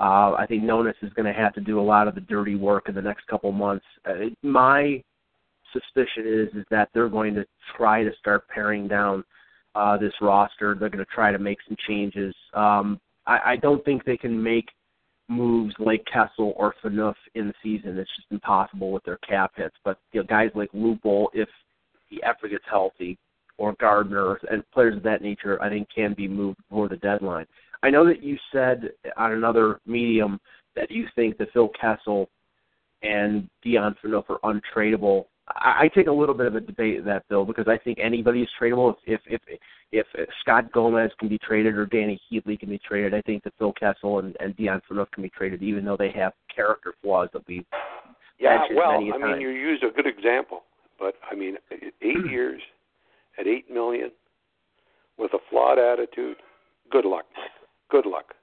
uh, 0.00 0.34
I 0.38 0.46
think 0.48 0.62
Nonis 0.62 0.94
is 1.02 1.12
going 1.12 1.26
to 1.26 1.38
have 1.38 1.52
to 1.54 1.60
do 1.60 1.78
a 1.78 1.82
lot 1.82 2.08
of 2.08 2.14
the 2.14 2.22
dirty 2.22 2.56
work 2.56 2.88
in 2.88 2.94
the 2.94 3.02
next 3.02 3.26
couple 3.26 3.52
months. 3.52 3.84
Uh, 4.08 4.30
my 4.42 5.02
suspicion 5.72 6.24
is 6.26 6.48
is 6.58 6.64
that 6.70 6.88
they're 6.94 7.10
going 7.10 7.34
to 7.34 7.44
try 7.76 8.02
to 8.02 8.10
start 8.18 8.48
paring 8.48 8.88
down 8.88 9.22
uh, 9.74 9.98
this 9.98 10.14
roster. 10.22 10.74
They're 10.74 10.88
going 10.88 11.04
to 11.04 11.14
try 11.14 11.30
to 11.30 11.38
make 11.38 11.58
some 11.68 11.76
changes. 11.86 12.34
Um, 12.54 12.98
I, 13.26 13.40
I 13.44 13.56
don't 13.56 13.84
think 13.84 14.04
they 14.04 14.16
can 14.16 14.42
make 14.42 14.66
moves 15.28 15.74
like 15.78 16.04
Kessel 16.12 16.54
or 16.56 16.74
Phaneuf 16.82 17.14
in 17.34 17.48
the 17.48 17.54
season. 17.62 17.98
It's 17.98 18.10
just 18.16 18.28
impossible 18.30 18.92
with 18.92 19.04
their 19.04 19.18
cap 19.18 19.52
hits. 19.56 19.76
But 19.84 19.98
you 20.12 20.20
know, 20.20 20.26
guys 20.26 20.50
like 20.54 20.72
Lupul, 20.72 21.26
if 21.34 21.48
he 22.08 22.22
ever 22.22 22.48
gets 22.48 22.64
healthy, 22.68 23.18
or 23.58 23.74
Gardiner 23.78 24.40
and 24.50 24.68
players 24.70 24.96
of 24.96 25.02
that 25.02 25.20
nature, 25.20 25.62
I 25.62 25.68
think 25.68 25.88
can 25.94 26.14
be 26.14 26.26
moved 26.26 26.56
before 26.68 26.88
the 26.88 26.96
deadline. 26.96 27.46
I 27.82 27.90
know 27.90 28.06
that 28.06 28.22
you 28.22 28.36
said 28.52 28.90
on 29.16 29.32
another 29.32 29.80
medium 29.86 30.38
that 30.76 30.90
you 30.90 31.06
think 31.14 31.38
that 31.38 31.52
Phil 31.52 31.70
Kessel 31.80 32.28
and 33.02 33.48
Dion 33.62 33.96
Phaneuf 34.04 34.24
are 34.28 34.38
untradeable. 34.44 35.24
I, 35.48 35.84
I 35.84 35.90
take 35.94 36.06
a 36.06 36.12
little 36.12 36.34
bit 36.34 36.46
of 36.46 36.54
a 36.54 36.60
debate 36.60 36.98
of 36.98 37.04
that, 37.06 37.26
Bill, 37.28 37.44
because 37.44 37.66
I 37.68 37.78
think 37.78 37.98
anybody 38.00 38.42
is 38.42 38.48
tradable. 38.60 38.94
If 39.06 39.20
if 39.26 39.40
if, 39.92 40.06
if 40.14 40.28
Scott 40.42 40.70
Gomez 40.72 41.10
can 41.18 41.28
be 41.28 41.38
traded 41.38 41.76
or 41.76 41.86
Dany 41.86 42.18
Heatley 42.30 42.58
can 42.58 42.68
be 42.68 42.78
traded, 42.78 43.14
I 43.14 43.22
think 43.22 43.42
that 43.44 43.54
Phil 43.58 43.72
Kessel 43.72 44.20
and, 44.20 44.36
and 44.40 44.54
Dion 44.56 44.80
Phaneuf 44.88 45.10
can 45.12 45.22
be 45.22 45.30
traded, 45.30 45.62
even 45.62 45.84
though 45.84 45.96
they 45.96 46.12
have 46.12 46.32
character 46.54 46.94
flaws 47.02 47.28
that 47.32 47.46
we 47.48 47.66
yeah. 48.38 48.58
Well, 48.74 48.92
I 48.92 49.18
time. 49.18 49.32
mean, 49.32 49.40
you 49.40 49.50
used 49.50 49.84
a 49.84 49.90
good 49.90 50.06
example, 50.06 50.62
but 50.98 51.14
I 51.30 51.34
mean, 51.34 51.56
eight 51.70 51.94
years 52.30 52.60
at 53.38 53.46
eight 53.46 53.70
million 53.70 54.10
with 55.18 55.32
a 55.34 55.38
flawed 55.50 55.78
attitude. 55.78 56.36
Good 56.90 57.04
luck. 57.04 57.26
Good 57.90 58.06
luck. 58.06 58.34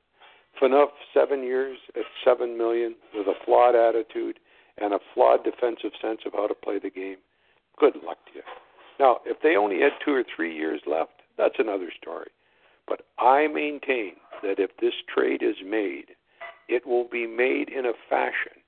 Phaneuf, 0.62 0.89
seven 1.13 1.43
years 1.43 1.77
at 1.95 2.05
seven 2.25 2.57
million 2.57 2.95
with 3.13 3.27
a 3.27 3.33
flawed 3.45 3.75
attitude 3.75 4.39
and 4.77 4.93
a 4.93 4.99
flawed 5.13 5.43
defensive 5.43 5.91
sense 6.01 6.21
of 6.25 6.33
how 6.33 6.47
to 6.47 6.53
play 6.53 6.79
the 6.79 6.89
game. 6.89 7.17
Good 7.79 7.95
luck 8.03 8.17
to 8.27 8.36
you. 8.36 8.41
Now, 8.99 9.17
if 9.25 9.38
they 9.41 9.55
only 9.55 9.79
had 9.79 9.91
two 10.03 10.13
or 10.13 10.23
three 10.36 10.55
years 10.55 10.81
left, 10.88 11.21
that's 11.38 11.60
another 11.60 11.91
story. 12.01 12.29
But 12.88 13.01
I 13.19 13.47
maintain 13.47 14.13
that 14.41 14.60
if 14.60 14.71
this 14.81 14.93
trade 15.13 15.43
is 15.43 15.55
made, 15.65 16.15
it 16.67 16.86
will 16.86 17.07
be 17.07 17.27
made 17.27 17.69
in 17.69 17.86
a 17.86 17.93
fashion 18.10 18.62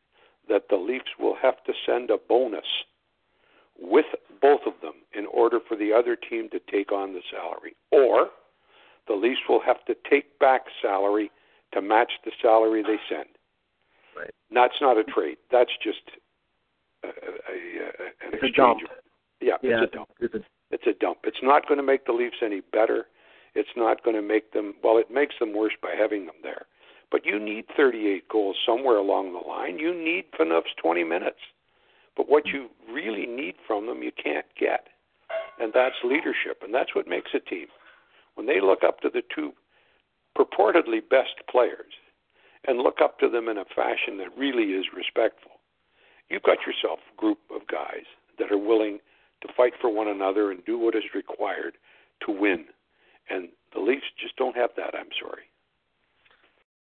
that 0.47 0.63
the 0.69 0.75
Leafs 0.75 1.17
will 1.19 1.35
have 1.41 1.63
to 1.65 1.73
send 1.85 2.09
a 2.09 2.17
bonus 2.17 2.65
with 3.81 4.05
both 4.41 4.61
of 4.65 4.73
them 4.81 4.93
in 5.13 5.25
order 5.27 5.59
for 5.67 5.75
the 5.75 5.93
other 5.93 6.15
team 6.15 6.49
to 6.49 6.59
take 6.71 6.91
on 6.91 7.13
the 7.13 7.21
salary. 7.31 7.75
Or 7.91 8.29
the 9.09 9.15
Leafs 9.15 9.41
will 9.49 9.59
have 9.59 9.83
to 9.85 9.95
take 10.09 10.39
back 10.39 10.61
salary 10.81 11.31
to 11.73 11.81
match 11.81 12.11
the 12.23 12.31
salary 12.41 12.83
they 12.83 12.99
send. 13.09 13.27
Right. 14.15 14.31
That's 14.53 14.79
not 14.79 14.97
a 14.97 15.03
trade. 15.03 15.37
That's 15.51 15.71
just 15.83 15.99
a, 17.03 17.07
a, 17.07 17.09
a, 17.09 18.27
an 18.27 18.33
It's 18.33 18.43
a 18.43 18.51
dump. 18.55 18.79
Yeah, 19.41 19.53
yeah, 19.61 19.83
it's 19.83 19.93
a 19.93 19.95
dump. 19.97 20.09
it's 20.19 20.35
a 20.35 20.39
It's 20.71 20.87
a 20.87 20.93
dump. 20.93 21.19
It's 21.23 21.41
not 21.41 21.67
going 21.67 21.77
to 21.77 21.83
make 21.83 22.05
the 22.05 22.13
Leafs 22.13 22.37
any 22.43 22.61
better. 22.61 23.07
It's 23.55 23.69
not 23.75 24.03
going 24.03 24.15
to 24.15 24.21
make 24.21 24.53
them, 24.53 24.75
well, 24.83 24.97
it 24.97 25.09
makes 25.09 25.35
them 25.39 25.53
worse 25.53 25.73
by 25.81 25.95
having 25.97 26.25
them 26.27 26.35
there. 26.43 26.65
But 27.11 27.25
you 27.25 27.39
need 27.39 27.65
38 27.75 28.29
goals 28.29 28.57
somewhere 28.63 28.97
along 28.97 29.33
the 29.33 29.47
line. 29.47 29.79
You 29.79 29.93
need 29.93 30.25
Phaneuf's 30.39 30.75
20 30.81 31.03
minutes. 31.03 31.39
But 32.15 32.29
what 32.29 32.45
you 32.47 32.69
really 32.91 33.25
need 33.25 33.55
from 33.65 33.87
them, 33.87 34.03
you 34.03 34.11
can't 34.11 34.45
get. 34.59 34.87
And 35.59 35.71
that's 35.73 35.95
leadership. 36.03 36.61
And 36.61 36.73
that's 36.73 36.93
what 36.93 37.07
makes 37.07 37.31
a 37.33 37.39
team. 37.39 37.67
When 38.39 38.47
they 38.47 38.61
look 38.61 38.85
up 38.87 39.01
to 39.01 39.09
the 39.09 39.21
two 39.35 39.51
purportedly 40.37 41.01
best 41.09 41.45
players 41.51 41.91
and 42.65 42.77
look 42.77 42.99
up 43.03 43.19
to 43.19 43.27
them 43.27 43.49
in 43.49 43.57
a 43.57 43.65
fashion 43.65 44.17
that 44.19 44.37
really 44.37 44.71
is 44.71 44.85
respectful, 44.95 45.59
you've 46.29 46.43
got 46.43 46.59
yourself 46.65 46.99
a 47.11 47.19
group 47.19 47.39
of 47.53 47.67
guys 47.67 48.05
that 48.37 48.49
are 48.49 48.57
willing 48.57 48.99
to 49.41 49.49
fight 49.57 49.73
for 49.81 49.93
one 49.93 50.07
another 50.07 50.51
and 50.51 50.63
do 50.63 50.79
what 50.79 50.95
is 50.95 51.03
required 51.13 51.73
to 52.25 52.31
win. 52.31 52.63
And 53.29 53.49
the 53.73 53.81
Leafs 53.81 54.05
just 54.17 54.37
don't 54.37 54.55
have 54.55 54.69
that, 54.77 54.95
I'm 54.97 55.09
sorry. 55.21 55.43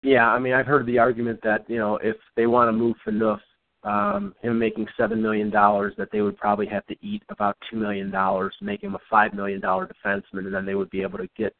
Yeah, 0.02 0.28
I 0.28 0.38
mean, 0.38 0.52
I've 0.52 0.66
heard 0.66 0.86
the 0.86 1.00
argument 1.00 1.40
that 1.42 1.64
you 1.66 1.78
know 1.78 1.96
if 1.96 2.18
they 2.36 2.46
want 2.46 2.68
to 2.68 2.72
move 2.72 2.94
Phaneuf, 3.04 3.40
um, 3.84 4.34
him 4.42 4.58
making 4.58 4.86
seven 4.96 5.20
million 5.20 5.50
dollars, 5.50 5.94
that 5.98 6.10
they 6.12 6.20
would 6.20 6.36
probably 6.36 6.66
have 6.66 6.86
to 6.86 6.96
eat 7.00 7.22
about 7.28 7.56
two 7.70 7.76
million 7.76 8.10
dollars 8.10 8.54
make 8.60 8.82
him 8.82 8.94
a 8.94 9.00
five 9.10 9.34
million 9.34 9.60
dollar 9.60 9.88
defenseman, 9.88 10.46
and 10.46 10.54
then 10.54 10.64
they 10.64 10.74
would 10.74 10.90
be 10.90 11.02
able 11.02 11.18
to 11.18 11.28
get 11.36 11.54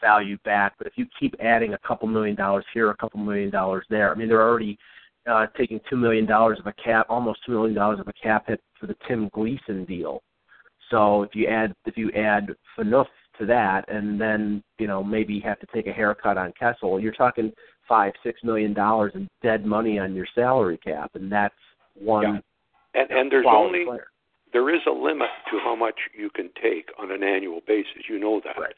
value 0.00 0.38
back. 0.44 0.74
But 0.78 0.86
if 0.86 0.94
you 0.96 1.06
keep 1.18 1.34
adding 1.40 1.74
a 1.74 1.78
couple 1.78 2.08
million 2.08 2.36
dollars 2.36 2.64
here, 2.72 2.90
a 2.90 2.96
couple 2.96 3.20
million 3.20 3.50
dollars 3.50 3.84
there, 3.90 4.10
I 4.10 4.14
mean, 4.14 4.28
they're 4.28 4.48
already 4.48 4.78
uh, 5.26 5.46
taking 5.56 5.80
two 5.90 5.96
million 5.96 6.26
dollars 6.26 6.58
of 6.58 6.66
a 6.66 6.72
cap, 6.72 7.06
almost 7.08 7.40
two 7.44 7.52
million 7.52 7.74
dollars 7.74 8.00
of 8.00 8.08
a 8.08 8.12
cap 8.12 8.46
hit 8.46 8.60
for 8.78 8.86
the 8.86 8.96
Tim 9.06 9.28
Gleason 9.32 9.84
deal. 9.84 10.22
So 10.90 11.22
if 11.22 11.34
you 11.34 11.48
add 11.48 11.74
if 11.84 11.96
you 11.96 12.10
add 12.12 12.54
Phaneuf 12.78 13.06
to 13.38 13.46
that, 13.46 13.84
and 13.88 14.20
then 14.20 14.62
you 14.78 14.86
know 14.86 15.02
maybe 15.02 15.40
have 15.40 15.58
to 15.60 15.66
take 15.74 15.86
a 15.86 15.92
haircut 15.92 16.38
on 16.38 16.52
Kessel, 16.58 17.00
you're 17.00 17.12
talking 17.12 17.52
five 17.88 18.12
six 18.22 18.42
million 18.42 18.72
dollars 18.72 19.12
in 19.14 19.28
dead 19.42 19.64
money 19.64 19.98
on 19.98 20.14
your 20.14 20.26
salary 20.34 20.78
cap, 20.78 21.12
and 21.14 21.30
that's 21.30 21.54
one. 21.94 22.42
And 22.94 23.10
and 23.10 23.30
there's 23.30 23.46
only 23.48 23.84
player. 23.84 24.06
there 24.52 24.74
is 24.74 24.80
a 24.86 24.90
limit 24.92 25.28
to 25.50 25.58
how 25.62 25.76
much 25.76 25.96
you 26.16 26.30
can 26.30 26.50
take 26.62 26.88
on 26.98 27.10
an 27.10 27.22
annual 27.22 27.60
basis. 27.66 28.08
You 28.08 28.18
know 28.18 28.40
that. 28.44 28.58
Right. 28.58 28.74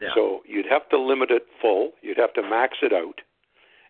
Yeah. 0.00 0.08
So 0.14 0.40
you'd 0.46 0.66
have 0.70 0.88
to 0.90 0.98
limit 0.98 1.30
it 1.30 1.46
full. 1.60 1.92
You'd 2.00 2.16
have 2.16 2.32
to 2.34 2.42
max 2.42 2.78
it 2.82 2.92
out, 2.92 3.20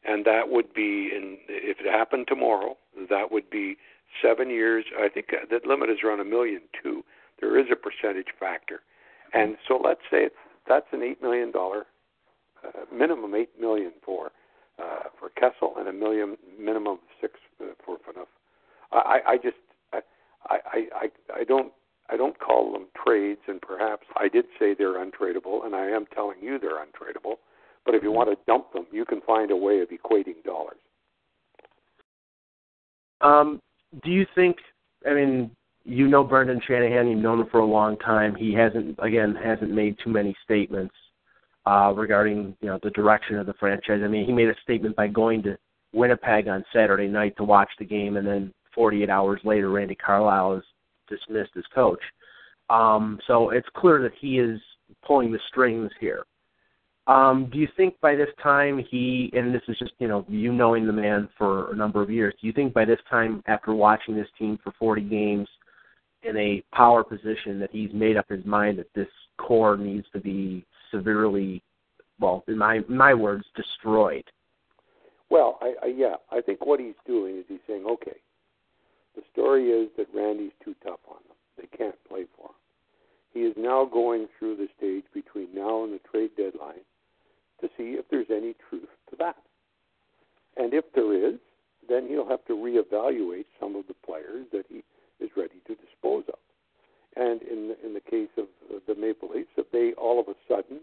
and 0.04 0.24
that 0.24 0.48
would 0.48 0.74
be 0.74 1.10
in 1.14 1.38
if 1.48 1.78
it 1.80 1.90
happened 1.90 2.26
tomorrow, 2.28 2.76
that 3.08 3.30
would 3.30 3.48
be 3.50 3.76
seven 4.22 4.50
years. 4.50 4.84
I 4.98 5.08
think 5.08 5.28
that 5.50 5.66
limit 5.66 5.90
is 5.90 5.98
around 6.04 6.20
a 6.20 6.24
million 6.24 6.62
too. 6.82 7.04
There 7.40 7.58
is 7.58 7.66
a 7.70 7.76
percentage 7.76 8.34
factor, 8.38 8.80
and 9.32 9.56
so 9.66 9.80
let's 9.82 10.00
say 10.10 10.24
it's, 10.24 10.34
that's 10.68 10.86
an 10.92 11.02
eight 11.02 11.22
million 11.22 11.50
dollar 11.50 11.86
uh, 12.64 12.84
minimum 12.94 13.34
eight 13.34 13.50
million 13.58 13.92
for 14.04 14.30
uh, 14.78 15.08
for 15.18 15.30
Kessel 15.30 15.74
and 15.78 15.88
a 15.88 15.92
million 15.92 16.36
minimum 16.58 16.98
six 17.20 17.34
uh, 17.60 17.66
for 17.84 17.96
Phaneuf. 17.98 18.26
I, 18.92 19.20
I 19.26 19.36
just 19.36 19.56
I, 19.92 20.00
I 20.48 20.58
I 20.94 21.10
I 21.34 21.44
don't 21.44 21.72
I 22.08 22.16
don't 22.16 22.38
call 22.38 22.72
them 22.72 22.86
trades, 23.04 23.40
and 23.46 23.60
perhaps 23.60 24.06
I 24.16 24.28
did 24.28 24.46
say 24.58 24.74
they're 24.74 25.04
untradeable, 25.04 25.64
and 25.64 25.74
I 25.74 25.86
am 25.86 26.06
telling 26.06 26.38
you 26.42 26.58
they're 26.58 26.84
untradeable. 26.84 27.36
But 27.86 27.94
if 27.94 28.02
you 28.02 28.10
want 28.10 28.30
to 28.30 28.36
dump 28.46 28.72
them, 28.72 28.86
you 28.92 29.04
can 29.04 29.20
find 29.22 29.50
a 29.50 29.56
way 29.56 29.80
of 29.80 29.88
equating 29.88 30.42
dollars. 30.44 30.78
Um, 33.20 33.60
do 34.02 34.10
you 34.10 34.26
think? 34.34 34.56
I 35.08 35.14
mean, 35.14 35.50
you 35.84 36.08
know 36.08 36.24
Brendan 36.24 36.60
Shanahan. 36.66 37.08
You've 37.08 37.20
known 37.20 37.40
him 37.40 37.48
for 37.50 37.60
a 37.60 37.66
long 37.66 37.96
time. 37.98 38.34
He 38.34 38.52
hasn't, 38.52 38.98
again, 39.00 39.34
hasn't 39.42 39.70
made 39.70 39.96
too 40.02 40.10
many 40.10 40.36
statements 40.44 40.94
uh, 41.66 41.92
regarding 41.94 42.56
you 42.60 42.68
know 42.68 42.78
the 42.82 42.90
direction 42.90 43.36
of 43.36 43.46
the 43.46 43.54
franchise. 43.54 44.00
I 44.04 44.08
mean, 44.08 44.26
he 44.26 44.32
made 44.32 44.48
a 44.48 44.54
statement 44.62 44.96
by 44.96 45.08
going 45.08 45.42
to 45.44 45.56
Winnipeg 45.92 46.48
on 46.48 46.64
Saturday 46.72 47.08
night 47.08 47.36
to 47.36 47.44
watch 47.44 47.70
the 47.78 47.84
game, 47.84 48.16
and 48.16 48.26
then 48.26 48.52
48 48.74 49.10
hours 49.10 49.40
later, 49.44 49.70
Randy 49.70 49.94
Carlyle 49.94 50.56
is 50.56 50.64
dismissed 51.08 51.52
as 51.56 51.64
coach. 51.74 52.00
Um, 52.68 53.18
so 53.26 53.50
it's 53.50 53.68
clear 53.74 54.00
that 54.02 54.12
he 54.20 54.38
is 54.38 54.60
pulling 55.04 55.32
the 55.32 55.40
strings 55.48 55.90
here. 56.00 56.24
Um, 57.06 57.48
do 57.50 57.58
you 57.58 57.66
think 57.76 57.94
by 58.00 58.14
this 58.14 58.28
time 58.40 58.84
he, 58.88 59.32
and 59.32 59.52
this 59.52 59.62
is 59.66 59.76
just, 59.78 59.92
you 59.98 60.06
know, 60.06 60.24
you 60.28 60.52
knowing 60.52 60.86
the 60.86 60.92
man 60.92 61.28
for 61.36 61.72
a 61.72 61.76
number 61.76 62.00
of 62.00 62.10
years, 62.10 62.34
do 62.40 62.46
you 62.46 62.52
think 62.52 62.72
by 62.72 62.84
this 62.84 63.00
time, 63.08 63.42
after 63.46 63.74
watching 63.74 64.14
this 64.14 64.28
team 64.38 64.58
for 64.62 64.72
40 64.78 65.02
games 65.02 65.48
in 66.22 66.36
a 66.36 66.62
power 66.74 67.02
position, 67.02 67.58
that 67.60 67.70
he's 67.72 67.92
made 67.92 68.16
up 68.16 68.28
his 68.28 68.44
mind 68.44 68.78
that 68.78 68.92
this 68.94 69.08
core 69.38 69.76
needs 69.76 70.06
to 70.12 70.20
be 70.20 70.64
severely, 70.90 71.62
well, 72.18 72.44
in 72.48 72.58
my, 72.58 72.80
my 72.88 73.14
words, 73.14 73.44
destroyed? 73.56 74.24
Well, 75.30 75.58
I, 75.60 75.74
I 75.84 75.86
yeah, 75.86 76.16
I 76.30 76.40
think 76.40 76.66
what 76.66 76.80
he's 76.80 76.94
doing 77.06 77.38
is 77.38 77.44
he's 77.48 77.60
saying, 77.66 77.86
okay, 77.86 78.16
the 79.14 79.22
story 79.32 79.70
is 79.70 79.88
that 79.96 80.06
Randy's 80.14 80.52
too 80.64 80.74
tough 80.82 81.00
on 81.08 81.18
them. 81.28 81.36
They 81.56 81.76
can't 81.76 81.96
play 82.08 82.24
for 82.36 82.48
him. 82.48 82.54
He 83.32 83.40
is 83.40 83.54
now 83.56 83.84
going 83.84 84.26
through 84.38 84.56
the 84.56 84.68
stage 84.76 85.04
between 85.14 85.54
now 85.54 85.84
and 85.84 85.92
the 85.92 86.00
trade 86.10 86.30
deadline 86.36 86.84
to 87.60 87.68
see 87.76 87.96
if 87.98 88.06
there's 88.10 88.30
any 88.30 88.54
truth 88.68 88.88
to 89.10 89.16
that. 89.18 89.36
And 90.56 90.74
if 90.74 90.84
there 90.94 91.12
is, 91.14 91.38
then 91.88 92.08
he'll 92.08 92.28
have 92.28 92.44
to 92.46 92.54
reevaluate 92.54 93.46
some 93.60 93.76
of 93.76 93.86
the 93.86 93.94
players 94.04 94.46
that 94.52 94.64
he 94.68 94.82
is 95.20 95.30
ready 95.36 95.60
to 95.66 95.74
dispose 95.74 96.24
of. 96.28 96.38
And 97.16 97.42
in 97.42 97.68
the, 97.68 97.86
in 97.86 97.94
the 97.94 98.00
case 98.00 98.30
of 98.38 98.46
the 98.86 98.94
Maple 98.94 99.30
Leafs, 99.34 99.50
if 99.56 99.70
they 99.72 99.92
all 100.00 100.20
of 100.20 100.28
a 100.28 100.34
sudden 100.48 100.80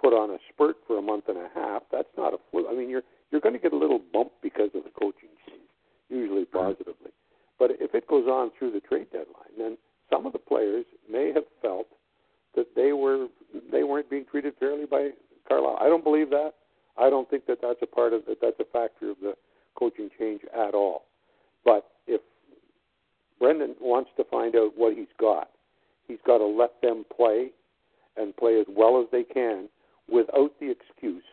put 0.00 0.12
on 0.12 0.30
a 0.30 0.38
spurt 0.52 0.76
for 0.86 0.98
a 0.98 1.02
month 1.02 1.24
and 1.28 1.38
a 1.38 1.48
half, 1.54 1.82
that's 1.90 2.08
not 2.16 2.34
a 2.34 2.38
fluke. 2.50 2.66
I 2.70 2.74
mean, 2.74 2.88
you're 2.88 3.02
you're 3.30 3.40
going 3.40 3.54
to 3.54 3.60
get 3.60 3.72
a 3.72 3.76
little 3.76 4.00
bump 4.12 4.30
because 4.42 4.70
of 4.74 4.84
the 4.84 4.90
coaching 4.90 5.30
change, 5.48 5.66
usually 6.08 6.44
positively. 6.44 7.10
But 7.58 7.72
if 7.80 7.94
it 7.94 8.06
goes 8.06 8.26
on 8.28 8.52
through 8.56 8.72
the 8.72 8.80
trade 8.80 9.08
deadline, 9.10 9.58
then 9.58 9.76
some 10.10 10.26
of 10.26 10.32
the 10.32 10.38
players 10.38 10.84
may 11.10 11.32
have 11.32 11.44
felt 11.60 11.88
that 12.54 12.68
they 12.76 12.92
were 12.92 13.26
they 13.72 13.82
weren't 13.82 14.08
being 14.08 14.24
treated 14.30 14.54
fairly 14.60 14.86
by 14.86 15.10
Carlyle. 15.48 15.78
I 15.80 15.88
don't 15.88 16.04
believe 16.04 16.30
that. 16.30 16.52
I 16.98 17.10
don't 17.10 17.28
think 17.28 17.46
that 17.46 17.58
that's 17.60 17.80
a 17.82 17.86
part 17.86 18.12
of 18.12 18.24
that. 18.26 18.38
That's 18.40 18.60
a 18.60 18.64
factor 18.72 19.10
of 19.10 19.16
the 19.20 19.34
coaching 19.78 20.08
change 20.18 20.42
at 20.54 20.74
all. 20.74 21.04
But 21.64 21.86
if 22.06 22.20
Brendan 23.38 23.74
wants 23.80 24.10
to 24.16 24.24
find 24.24 24.56
out 24.56 24.72
what 24.76 24.96
he's 24.96 25.12
got 25.18 25.50
He's 26.08 26.18
got 26.24 26.38
to 26.38 26.46
let 26.46 26.80
them 26.82 27.04
play 27.14 27.50
and 28.16 28.36
play 28.36 28.60
as 28.60 28.66
well 28.68 29.00
as 29.00 29.08
they 29.10 29.24
can 29.24 29.68
without 30.08 30.52
the 30.60 30.70
excuse 30.70 31.24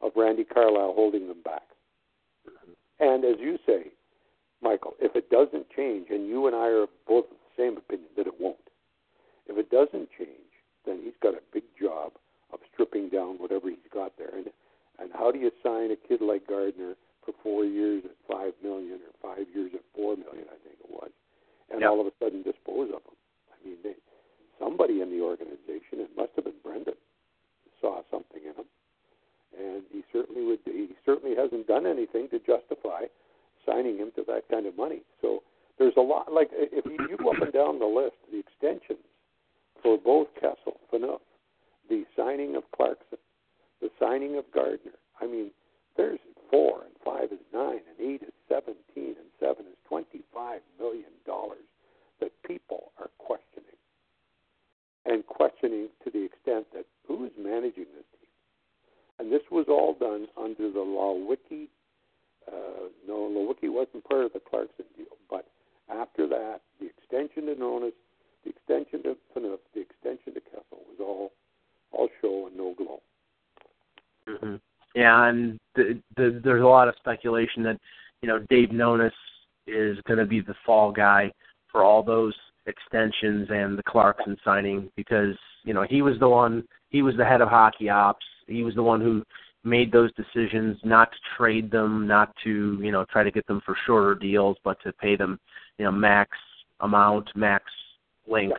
of 0.00 0.12
Randy 0.16 0.44
Carlyle 0.44 0.94
holding 0.94 1.28
them 1.28 1.42
back. 1.44 1.66
Mm-hmm. 2.48 2.72
And 3.00 3.24
as 3.24 3.36
you 3.38 3.58
say, 3.66 3.90
Michael, 4.62 4.94
if 4.98 5.14
it 5.14 5.30
doesn't 5.30 5.70
change, 5.76 6.08
and 6.10 6.26
you 6.26 6.46
and 6.46 6.56
I 6.56 6.68
are 6.68 6.86
both 7.06 7.26
of 7.26 7.36
the 7.36 7.62
same 7.62 7.76
opinion 7.76 8.08
that 8.16 8.26
it 8.26 8.40
won't, 8.40 8.56
if 9.46 9.56
it 9.56 9.70
doesn't 9.70 10.08
change, 10.18 10.50
then 10.86 11.00
he's 11.04 11.14
got 11.22 11.34
a 11.34 11.42
big 11.52 11.64
job 11.80 12.12
of 12.52 12.60
stripping 12.72 13.08
down 13.08 13.36
whatever 13.38 13.68
he's 13.68 13.92
got 13.92 14.16
there. 14.18 14.34
And 14.34 14.46
and 15.00 15.10
how 15.12 15.30
do 15.30 15.38
you 15.38 15.52
sign 15.62 15.92
a 15.92 16.08
kid 16.08 16.20
like 16.20 16.48
Gardiner 16.48 16.94
for 17.24 17.32
four 17.40 17.64
years 17.64 18.02
at 18.04 18.16
five 18.26 18.52
million 18.64 18.98
or 18.98 19.14
five 19.22 19.46
years 19.54 19.70
at 19.74 19.82
four 19.94 20.16
million? 20.16 20.44
I 20.50 20.58
think 20.66 20.74
it 20.82 20.90
was, 20.90 21.10
and 21.70 21.80
Yep. 21.80 21.90
all 21.90 22.00
of 22.00 22.06
a 22.06 22.12
sudden 22.18 22.42
dispose 22.42 22.88
of 22.90 23.02
him. 23.04 23.16
I 23.52 23.56
mean, 23.66 23.76
they, 23.82 23.94
somebody 24.58 25.00
in 25.00 25.10
the 25.10 25.20
organization, 25.20 26.00
it 26.00 26.10
must 26.16 26.32
have 26.36 26.44
been 26.44 26.60
Brendan, 26.62 26.94
saw 27.80 28.02
something 28.10 28.42
in 28.42 28.54
him, 28.54 28.68
and 29.58 29.82
he 29.90 30.02
certainly 30.12 30.44
would. 30.44 30.60
He 30.64 30.94
certainly 31.04 31.36
hasn't 31.36 31.66
done 31.66 31.86
anything 31.86 32.28
to 32.30 32.38
justify 32.38 33.04
signing 33.66 33.98
him 33.98 34.10
to 34.16 34.24
that 34.26 34.48
kind 34.48 34.66
of 34.66 34.76
money. 34.76 35.02
So 35.20 35.42
there's 35.78 35.96
a 35.96 36.00
lot. 36.00 36.32
Like 36.32 36.50
if 36.52 36.84
you, 36.84 36.98
you 37.08 37.16
go 37.16 37.30
up 37.30 37.42
and 37.42 37.52
down 37.52 37.78
the 37.78 37.86
list, 37.86 38.16
the 38.32 38.38
extensions 38.38 39.04
for 39.82 39.98
both 39.98 40.28
Kessel, 40.34 40.80
Phaneuf, 40.92 41.20
the 41.88 42.04
signing 42.16 42.56
of 42.56 42.64
Clarkson, 42.74 43.18
the 43.80 43.90
signing 43.98 44.36
of 44.36 44.44
Gardiner. 44.52 44.98
I 45.20 45.26
mean, 45.26 45.50
there's 45.96 46.18
four 46.50 46.82
and 46.84 46.94
five 47.04 47.32
is 47.32 47.44
nine 47.52 47.80
and 47.88 48.00
eight 48.00 48.22
is 48.22 48.32
seventeen 48.48 49.14
and 49.18 49.30
seven 49.38 49.66
is 49.66 49.78
twenty-five 49.88 50.60
million 50.78 51.10
dollars 51.26 51.66
that 52.20 52.32
people 52.42 52.92
are 52.98 53.10
questioning, 53.18 53.78
and 55.06 55.24
questioning 55.26 55.88
to 56.04 56.10
the 56.10 56.24
extent 56.24 56.66
that 56.74 56.86
who 57.06 57.24
is 57.24 57.32
managing 57.38 57.86
this 57.94 58.06
team? 58.18 58.30
And 59.18 59.32
this 59.32 59.42
was 59.50 59.66
all 59.68 59.94
done 59.94 60.26
under 60.36 60.70
the 60.70 60.80
Leiweke. 60.80 61.68
Uh, 62.46 62.88
no, 63.06 63.28
Leiweke 63.28 63.70
wasn't 63.72 64.04
part 64.04 64.24
of 64.24 64.32
the 64.32 64.40
Clarkson 64.40 64.86
deal, 64.96 65.16
but 65.30 65.46
after 65.88 66.26
that, 66.28 66.60
the 66.80 66.86
extension 66.86 67.46
to 67.46 67.54
Nonis, 67.54 67.92
the 68.44 68.50
extension 68.50 69.02
to 69.04 69.16
Phaneuf, 69.36 69.58
the 69.74 69.80
extension 69.80 70.34
to 70.34 70.40
Kessel 70.40 70.82
was 70.88 70.98
all 71.00 71.32
all 71.92 72.08
show 72.20 72.46
and 72.46 72.56
no 72.56 72.74
glow. 72.74 73.00
hmm 74.26 74.56
Yeah, 75.28 75.30
and 75.30 75.58
the, 75.74 76.00
the, 76.16 76.40
there's 76.42 76.62
a 76.62 76.66
lot 76.66 76.88
of 76.88 76.94
speculation 76.98 77.62
that 77.64 77.78
you 78.22 78.28
know 78.28 78.38
Dave 78.50 78.70
Nonis 78.70 79.12
is 79.66 79.98
going 80.06 80.18
to 80.18 80.26
be 80.26 80.40
the 80.40 80.54
fall 80.64 80.90
guy 80.92 81.32
for 81.70 81.84
all 81.84 82.02
those 82.02 82.34
extensions 82.66 83.48
and 83.50 83.78
the 83.78 83.82
Clarkson 83.82 84.36
signing 84.44 84.90
because 84.96 85.36
you 85.64 85.74
know 85.74 85.86
he 85.88 86.02
was 86.02 86.18
the 86.18 86.28
one 86.28 86.64
he 86.90 87.02
was 87.02 87.16
the 87.16 87.24
head 87.24 87.40
of 87.40 87.48
hockey 87.48 87.88
ops. 87.88 88.24
He 88.46 88.62
was 88.62 88.74
the 88.74 88.82
one 88.82 89.00
who 89.00 89.22
made 89.64 89.92
those 89.92 90.10
decisions 90.14 90.78
not 90.84 91.10
to 91.12 91.18
trade 91.36 91.70
them 91.70 92.06
not 92.06 92.34
to 92.44 92.78
you 92.82 92.92
know 92.92 93.04
try 93.10 93.22
to 93.22 93.30
get 93.30 93.46
them 93.46 93.60
for 93.64 93.76
shorter 93.86 94.14
deals 94.14 94.56
but 94.64 94.80
to 94.82 94.92
pay 94.94 95.16
them 95.16 95.38
you 95.78 95.84
know 95.84 95.92
max 95.92 96.30
amount 96.80 97.28
max 97.34 97.64
length. 98.26 98.56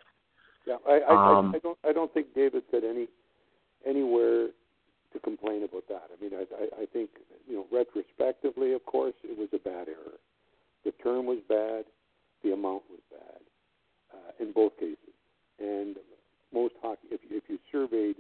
Yeah, 0.68 0.76
I, 0.88 1.00
I, 1.10 1.38
Um, 1.38 1.54
I, 1.54 1.58
I 1.58 1.60
don't 1.60 1.78
I 1.90 1.94
don't 1.94 2.14
think 2.14 2.28
David 2.36 2.64
said 2.72 2.84
any 2.84 3.08
anywhere 3.86 4.50
to 5.14 5.20
complain 5.20 5.64
about 5.64 5.88
that. 5.88 6.10
I 6.16 6.22
mean, 6.22 6.32
I, 6.34 6.46
I, 6.56 6.84
I 6.84 6.86
think 6.86 7.10
you 7.48 7.56
know 7.56 7.66
retrospectively, 7.72 8.74
of 8.74 8.86
course, 8.86 9.16
it 9.24 9.38
was 9.38 9.50
a 9.54 9.58
bad 9.58 9.88
error. 9.88 10.20
The 10.86 10.92
term 11.04 11.26
was 11.26 11.40
bad, 11.48 11.86
the 12.44 12.54
amount 12.54 12.84
was 12.90 13.00
bad 13.10 13.42
uh, 14.14 14.44
in 14.44 14.52
both 14.52 14.78
cases, 14.80 14.98
and 15.60 15.98
most 16.54 16.76
hockey. 16.82 17.08
If 17.12 17.22
you, 17.30 17.38
if 17.38 17.44
you 17.48 17.58
surveyed 17.72 18.16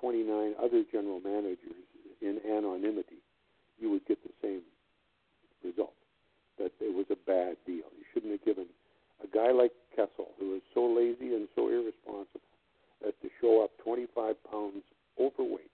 29 0.00 0.54
other 0.66 0.82
general 0.90 1.20
managers 1.20 1.86
in 2.20 2.40
anonymity, 2.50 3.22
you 3.78 3.90
would 3.90 4.04
get 4.06 4.18
the 4.24 4.34
same 4.42 4.62
result. 5.64 5.94
That 6.58 6.72
it 6.80 6.92
was 6.94 7.06
a 7.10 7.20
bad 7.26 7.56
deal. 7.66 7.86
You 7.94 8.04
shouldn't 8.12 8.32
have 8.32 8.44
given 8.44 8.66
a 9.22 9.28
guy 9.28 9.52
like 9.52 9.72
Kessel, 9.94 10.32
who 10.38 10.56
is 10.56 10.62
so 10.74 10.84
lazy 10.86 11.34
and 11.34 11.46
so 11.54 11.68
irresponsible 11.68 12.40
as 13.06 13.12
to 13.22 13.28
show 13.40 13.62
up 13.64 13.70
25 13.84 14.34
pounds 14.50 14.82
overweight 15.20 15.70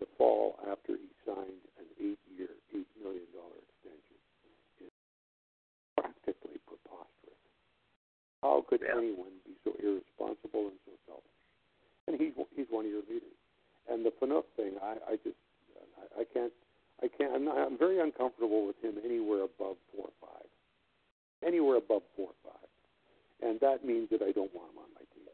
the 0.00 0.06
fall 0.16 0.56
after 0.70 0.96
he 0.96 1.08
signed 1.28 1.60
an 1.76 1.84
eight-year, 2.00 2.48
eight 2.74 2.88
million 3.04 3.28
dollar 3.36 3.60
extension, 3.68 4.16
is 4.80 4.92
practically 5.96 6.56
preposterous. 6.64 7.36
How 8.40 8.64
could 8.68 8.80
Yeah. 8.80 8.96
anyone 8.96 9.36
be 9.44 9.52
so 9.64 9.76
irresponsible 9.76 10.68
and 10.72 10.78
so 10.88 10.92
selfish? 11.06 11.40
And 12.08 12.16
he's 12.20 12.32
he's 12.56 12.68
one 12.72 12.86
of 12.86 12.90
your 12.90 13.04
leaders. 13.04 13.36
And 13.88 14.04
the 14.04 14.10
Phaneuf 14.16 14.44
thing, 14.56 14.78
I, 14.80 14.96
I 15.04 15.16
just 15.20 15.36
I, 16.16 16.20
I 16.22 16.24
can't 16.24 16.52
I 17.04 17.08
can't 17.08 17.34
I'm 17.36 17.44
not 17.44 17.58
I'm 17.58 17.76
very 17.76 18.00
uncomfortable 18.00 18.66
with 18.66 18.80
him 18.80 18.96
anywhere 19.04 19.44
above 19.44 19.76
four 19.92 20.08
or 20.08 20.16
five. 20.20 20.48
Anywhere 21.44 21.76
above 21.76 22.02
four 22.16 22.32
or 22.32 22.40
five. 22.44 22.68
And 23.42 23.60
that 23.60 23.84
means 23.84 24.08
that 24.10 24.22
I 24.22 24.32
don't 24.32 24.52
want 24.54 24.72
him 24.72 24.78
on 24.84 24.90
my 24.96 25.04
team. 25.16 25.28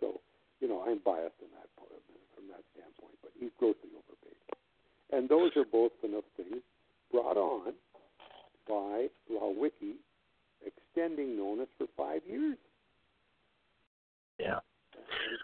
So, 0.00 0.20
you 0.60 0.68
know, 0.68 0.84
I'm 0.86 0.98
biased 1.04 1.40
in 1.40 1.48
that 1.56 1.68
point 1.76 2.00
from 2.34 2.44
that 2.48 2.60
standpoint, 2.76 3.16
but 3.22 3.32
he's 3.40 3.48
grossly 3.58 3.88
overpaid. 3.96 4.36
And 5.10 5.28
those 5.28 5.56
are 5.56 5.64
both 5.64 5.92
enough 6.04 6.28
things 6.36 6.60
brought 7.10 7.38
on 7.38 7.72
by 8.68 9.08
Leiweke 9.32 9.96
extending 10.66 11.28
Nonis 11.38 11.68
for 11.78 11.86
five 11.96 12.20
years. 12.28 12.58
yeah 14.38 14.58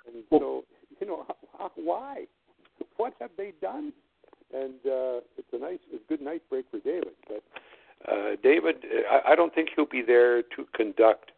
And, 0.07 0.16
and 0.16 0.25
so, 0.31 0.64
you 1.01 1.07
know, 1.07 1.25
how, 1.27 1.37
how, 1.59 1.71
why? 1.77 2.27
What 2.99 3.14
have 3.21 3.31
they 3.38 3.53
done? 3.62 3.92
And 4.53 4.75
uh, 4.85 5.21
it's 5.38 5.49
a 5.53 5.59
nice, 5.59 5.79
a 5.95 5.99
good 6.09 6.21
night 6.21 6.43
break 6.51 6.67
for 6.71 6.81
David. 6.81 7.15
But 7.27 7.43
uh, 8.11 8.37
David, 8.43 8.77
I, 9.11 9.33
I 9.33 9.35
don't 9.35 9.55
think 9.55 9.71
he'll 9.75 9.87
be 9.87 10.03
there 10.03 10.43
to 10.43 10.67
conduct 10.75 11.33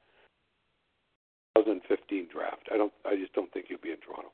2015 1.56 2.28
draft. 2.32 2.68
I 2.72 2.76
don't. 2.76 2.92
I 3.04 3.16
just 3.16 3.32
don't 3.34 3.52
think 3.52 3.66
he'll 3.68 3.78
be 3.78 3.90
in 3.90 3.98
Toronto. 3.98 4.32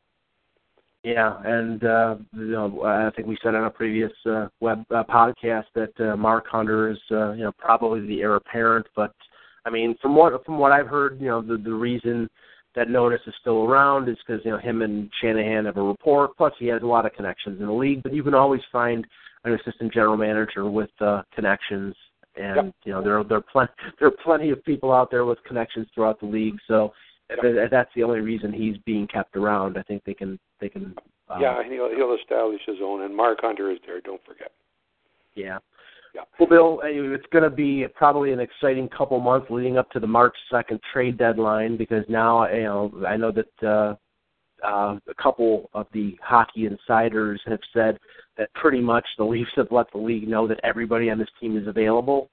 Yeah, 1.03 1.41
and 1.45 1.83
uh, 1.83 2.17
you 2.35 2.49
know, 2.49 2.83
I 2.85 3.11
think 3.17 3.27
we 3.27 3.39
said 3.43 3.55
on 3.55 3.65
a 3.65 3.71
previous 3.71 4.13
uh, 4.27 4.49
web 4.61 4.85
uh, 4.91 5.03
podcast 5.05 5.65
that 5.75 5.99
uh, 5.99 6.17
Mark 6.17 6.47
Hunter 6.47 6.91
is, 6.91 6.99
uh, 7.11 7.33
you 7.33 7.45
know, 7.45 7.53
probably 7.53 8.07
the 8.07 8.21
heir 8.21 8.37
apparent. 8.37 8.87
But 8.95 9.15
I 9.65 9.71
mean, 9.71 9.97
from 10.03 10.15
what 10.15 10.45
from 10.45 10.59
what 10.59 10.73
I've 10.73 10.89
heard, 10.89 11.19
you 11.21 11.29
know, 11.29 11.41
the 11.41 11.57
the 11.57 11.73
reason 11.73 12.29
that 12.75 12.89
Nonis 12.89 13.27
is 13.27 13.35
still 13.41 13.65
around 13.65 14.09
is 14.09 14.17
because 14.27 14.45
you 14.45 14.51
know 14.51 14.59
him 14.59 14.83
and 14.83 15.11
Shanahan 15.21 15.65
have 15.67 15.77
a 15.77 15.83
rapport. 15.83 16.29
Plus, 16.37 16.53
he 16.59 16.67
has 16.67 16.83
a 16.83 16.87
lot 16.87 17.07
of 17.07 17.13
connections 17.13 17.61
in 17.61 17.67
the 17.67 17.73
league. 17.73 18.03
But 18.03 18.13
you 18.13 18.23
can 18.23 18.35
always 18.35 18.61
find 18.71 19.07
an 19.45 19.55
assistant 19.55 19.93
general 19.93 20.17
manager 20.17 20.71
with 20.71 20.91
uh, 21.01 21.23
connections, 21.35 21.95
and 22.37 22.57
Yep. 22.57 22.75
you 22.85 22.93
know 22.93 23.03
there 23.03 23.19
are 23.19 23.25
there 23.25 23.39
are 23.39 23.45
plenty 23.53 23.73
there 23.99 24.09
are 24.09 24.17
plenty 24.25 24.51
of 24.51 24.65
people 24.65 24.93
out 24.93 25.11
there 25.11 25.25
with 25.25 25.39
connections 25.45 25.87
throughout 25.95 26.21
the 26.21 26.27
league. 26.27 26.57
So 26.69 26.93
if 27.31 27.39
if 27.43 27.71
that's 27.71 27.91
the 27.95 28.03
only 28.03 28.21
reason 28.21 28.53
he's 28.53 28.77
being 28.79 29.07
kept 29.07 29.37
around. 29.37 29.79
I 29.79 29.83
think 29.83 30.05
they 30.05 30.15
can 30.15 30.39
they 30.61 30.69
can. 30.69 30.95
Uh, 31.29 31.39
yeah, 31.41 31.61
and 31.61 31.73
he'll 31.73 31.91
he'll 31.95 32.17
establish 32.21 32.61
his 32.67 32.79
own. 32.83 33.03
And 33.03 33.15
Mark 33.15 33.39
Hunter 33.41 33.71
is 33.71 33.79
there. 33.87 34.01
Don't 34.01 34.25
forget. 34.25 34.53
Yeah. 35.35 35.59
Yeah. 36.15 36.23
Well, 36.39 36.49
Bill, 36.49 36.81
uh, 36.83 37.15
it's 37.15 37.27
going 37.33 37.45
to 37.45 37.51
be 37.51 37.87
probably 37.95 38.33
an 38.33 38.41
exciting 38.41 38.89
couple 38.89 39.21
months 39.21 39.47
leading 39.51 39.79
up 39.79 39.91
to 39.93 40.01
the 40.01 40.07
March 40.07 40.37
second 40.51 40.81
trade 40.93 41.17
deadline 41.19 41.77
because 41.77 42.05
now 42.09 42.51
you 42.53 42.65
know 42.65 42.93
I 43.07 43.17
know 43.17 43.33
that 43.33 43.67
uh, 43.67 43.95
uh, 44.67 44.99
a 45.09 45.15
couple 45.23 45.71
of 45.73 45.87
the 45.93 46.19
hockey 46.23 46.67
insiders 46.67 47.41
have 47.47 47.61
said 47.73 47.99
that 48.37 48.53
pretty 48.55 48.81
much 48.81 49.07
the 49.19 49.25
Leafs 49.25 49.51
have 49.57 49.69
let 49.71 49.91
the 49.93 49.99
league 49.99 50.29
know 50.29 50.49
that 50.49 50.61
everybody 50.65 51.11
on 51.11 51.19
this 51.19 51.29
team 51.41 51.57
is 51.57 51.67
available. 51.67 52.29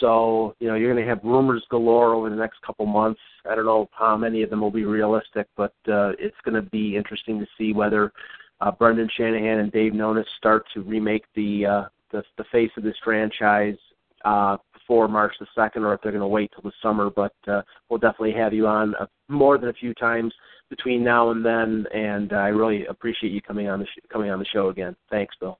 So 0.00 0.54
you 0.58 0.68
know 0.68 0.74
you're 0.76 0.92
going 0.92 1.04
to 1.04 1.08
have 1.08 1.22
rumors 1.22 1.64
galore 1.70 2.14
over 2.14 2.30
the 2.30 2.36
next 2.36 2.62
couple 2.62 2.86
months. 2.86 3.20
I 3.48 3.54
don't 3.54 3.66
know 3.66 3.90
how 3.92 4.16
many 4.16 4.42
of 4.42 4.48
them 4.48 4.62
will 4.62 4.70
be 4.70 4.84
realistic, 4.84 5.46
but 5.56 5.74
uh, 5.88 6.12
it's 6.18 6.36
going 6.44 6.54
to 6.54 6.70
be 6.70 6.96
interesting 6.96 7.38
to 7.38 7.46
see 7.58 7.74
whether 7.74 8.12
uh, 8.60 8.70
Brendan 8.70 9.10
Shanahan 9.14 9.58
and 9.58 9.72
Dave 9.72 9.92
Nonis 9.92 10.24
start 10.38 10.64
to 10.74 10.82
remake 10.82 11.24
the 11.34 11.66
uh, 11.66 11.84
the, 12.12 12.22
the 12.38 12.44
face 12.52 12.70
of 12.76 12.82
this 12.82 12.96
franchise 13.02 13.76
uh, 14.24 14.56
before 14.72 15.08
March 15.08 15.34
the 15.40 15.46
second, 15.54 15.84
or 15.84 15.94
if 15.94 16.00
they're 16.02 16.12
going 16.12 16.20
to 16.20 16.26
wait 16.26 16.50
till 16.52 16.62
the 16.62 16.72
summer. 16.82 17.10
But 17.10 17.34
uh, 17.46 17.62
we'll 17.88 17.98
definitely 17.98 18.32
have 18.32 18.52
you 18.52 18.66
on 18.66 18.94
uh, 18.96 19.06
more 19.28 19.58
than 19.58 19.68
a 19.68 19.74
few 19.74 19.94
times 19.94 20.32
between 20.68 21.02
now 21.02 21.30
and 21.30 21.44
then, 21.44 21.86
and 21.92 22.32
uh, 22.32 22.36
I 22.36 22.48
really 22.48 22.86
appreciate 22.86 23.32
you 23.32 23.42
coming 23.42 23.68
on 23.68 23.80
the 23.80 23.86
sh- 23.86 24.06
coming 24.12 24.30
on 24.30 24.38
the 24.38 24.44
show 24.44 24.68
again. 24.68 24.94
Thanks, 25.10 25.34
Bill. 25.40 25.58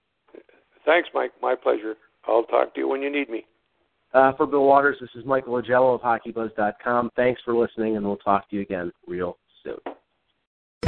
Thanks, 0.86 1.08
Mike. 1.14 1.32
My 1.42 1.54
pleasure. 1.54 1.94
I'll 2.26 2.44
talk 2.44 2.74
to 2.74 2.80
you 2.80 2.88
when 2.88 3.02
you 3.02 3.10
need 3.10 3.28
me. 3.28 3.44
Uh, 4.12 4.32
for 4.32 4.46
Bill 4.46 4.64
Watters, 4.64 4.96
this 5.00 5.10
is 5.14 5.24
Michael 5.24 5.60
Agello 5.60 5.94
of 5.94 6.00
HockeyBuzz.com. 6.00 7.10
Thanks 7.14 7.40
for 7.44 7.54
listening, 7.54 7.96
and 7.96 8.04
we'll 8.04 8.16
talk 8.16 8.48
to 8.50 8.56
you 8.56 8.62
again 8.62 8.92
real 9.06 9.38
soon. 9.62 9.78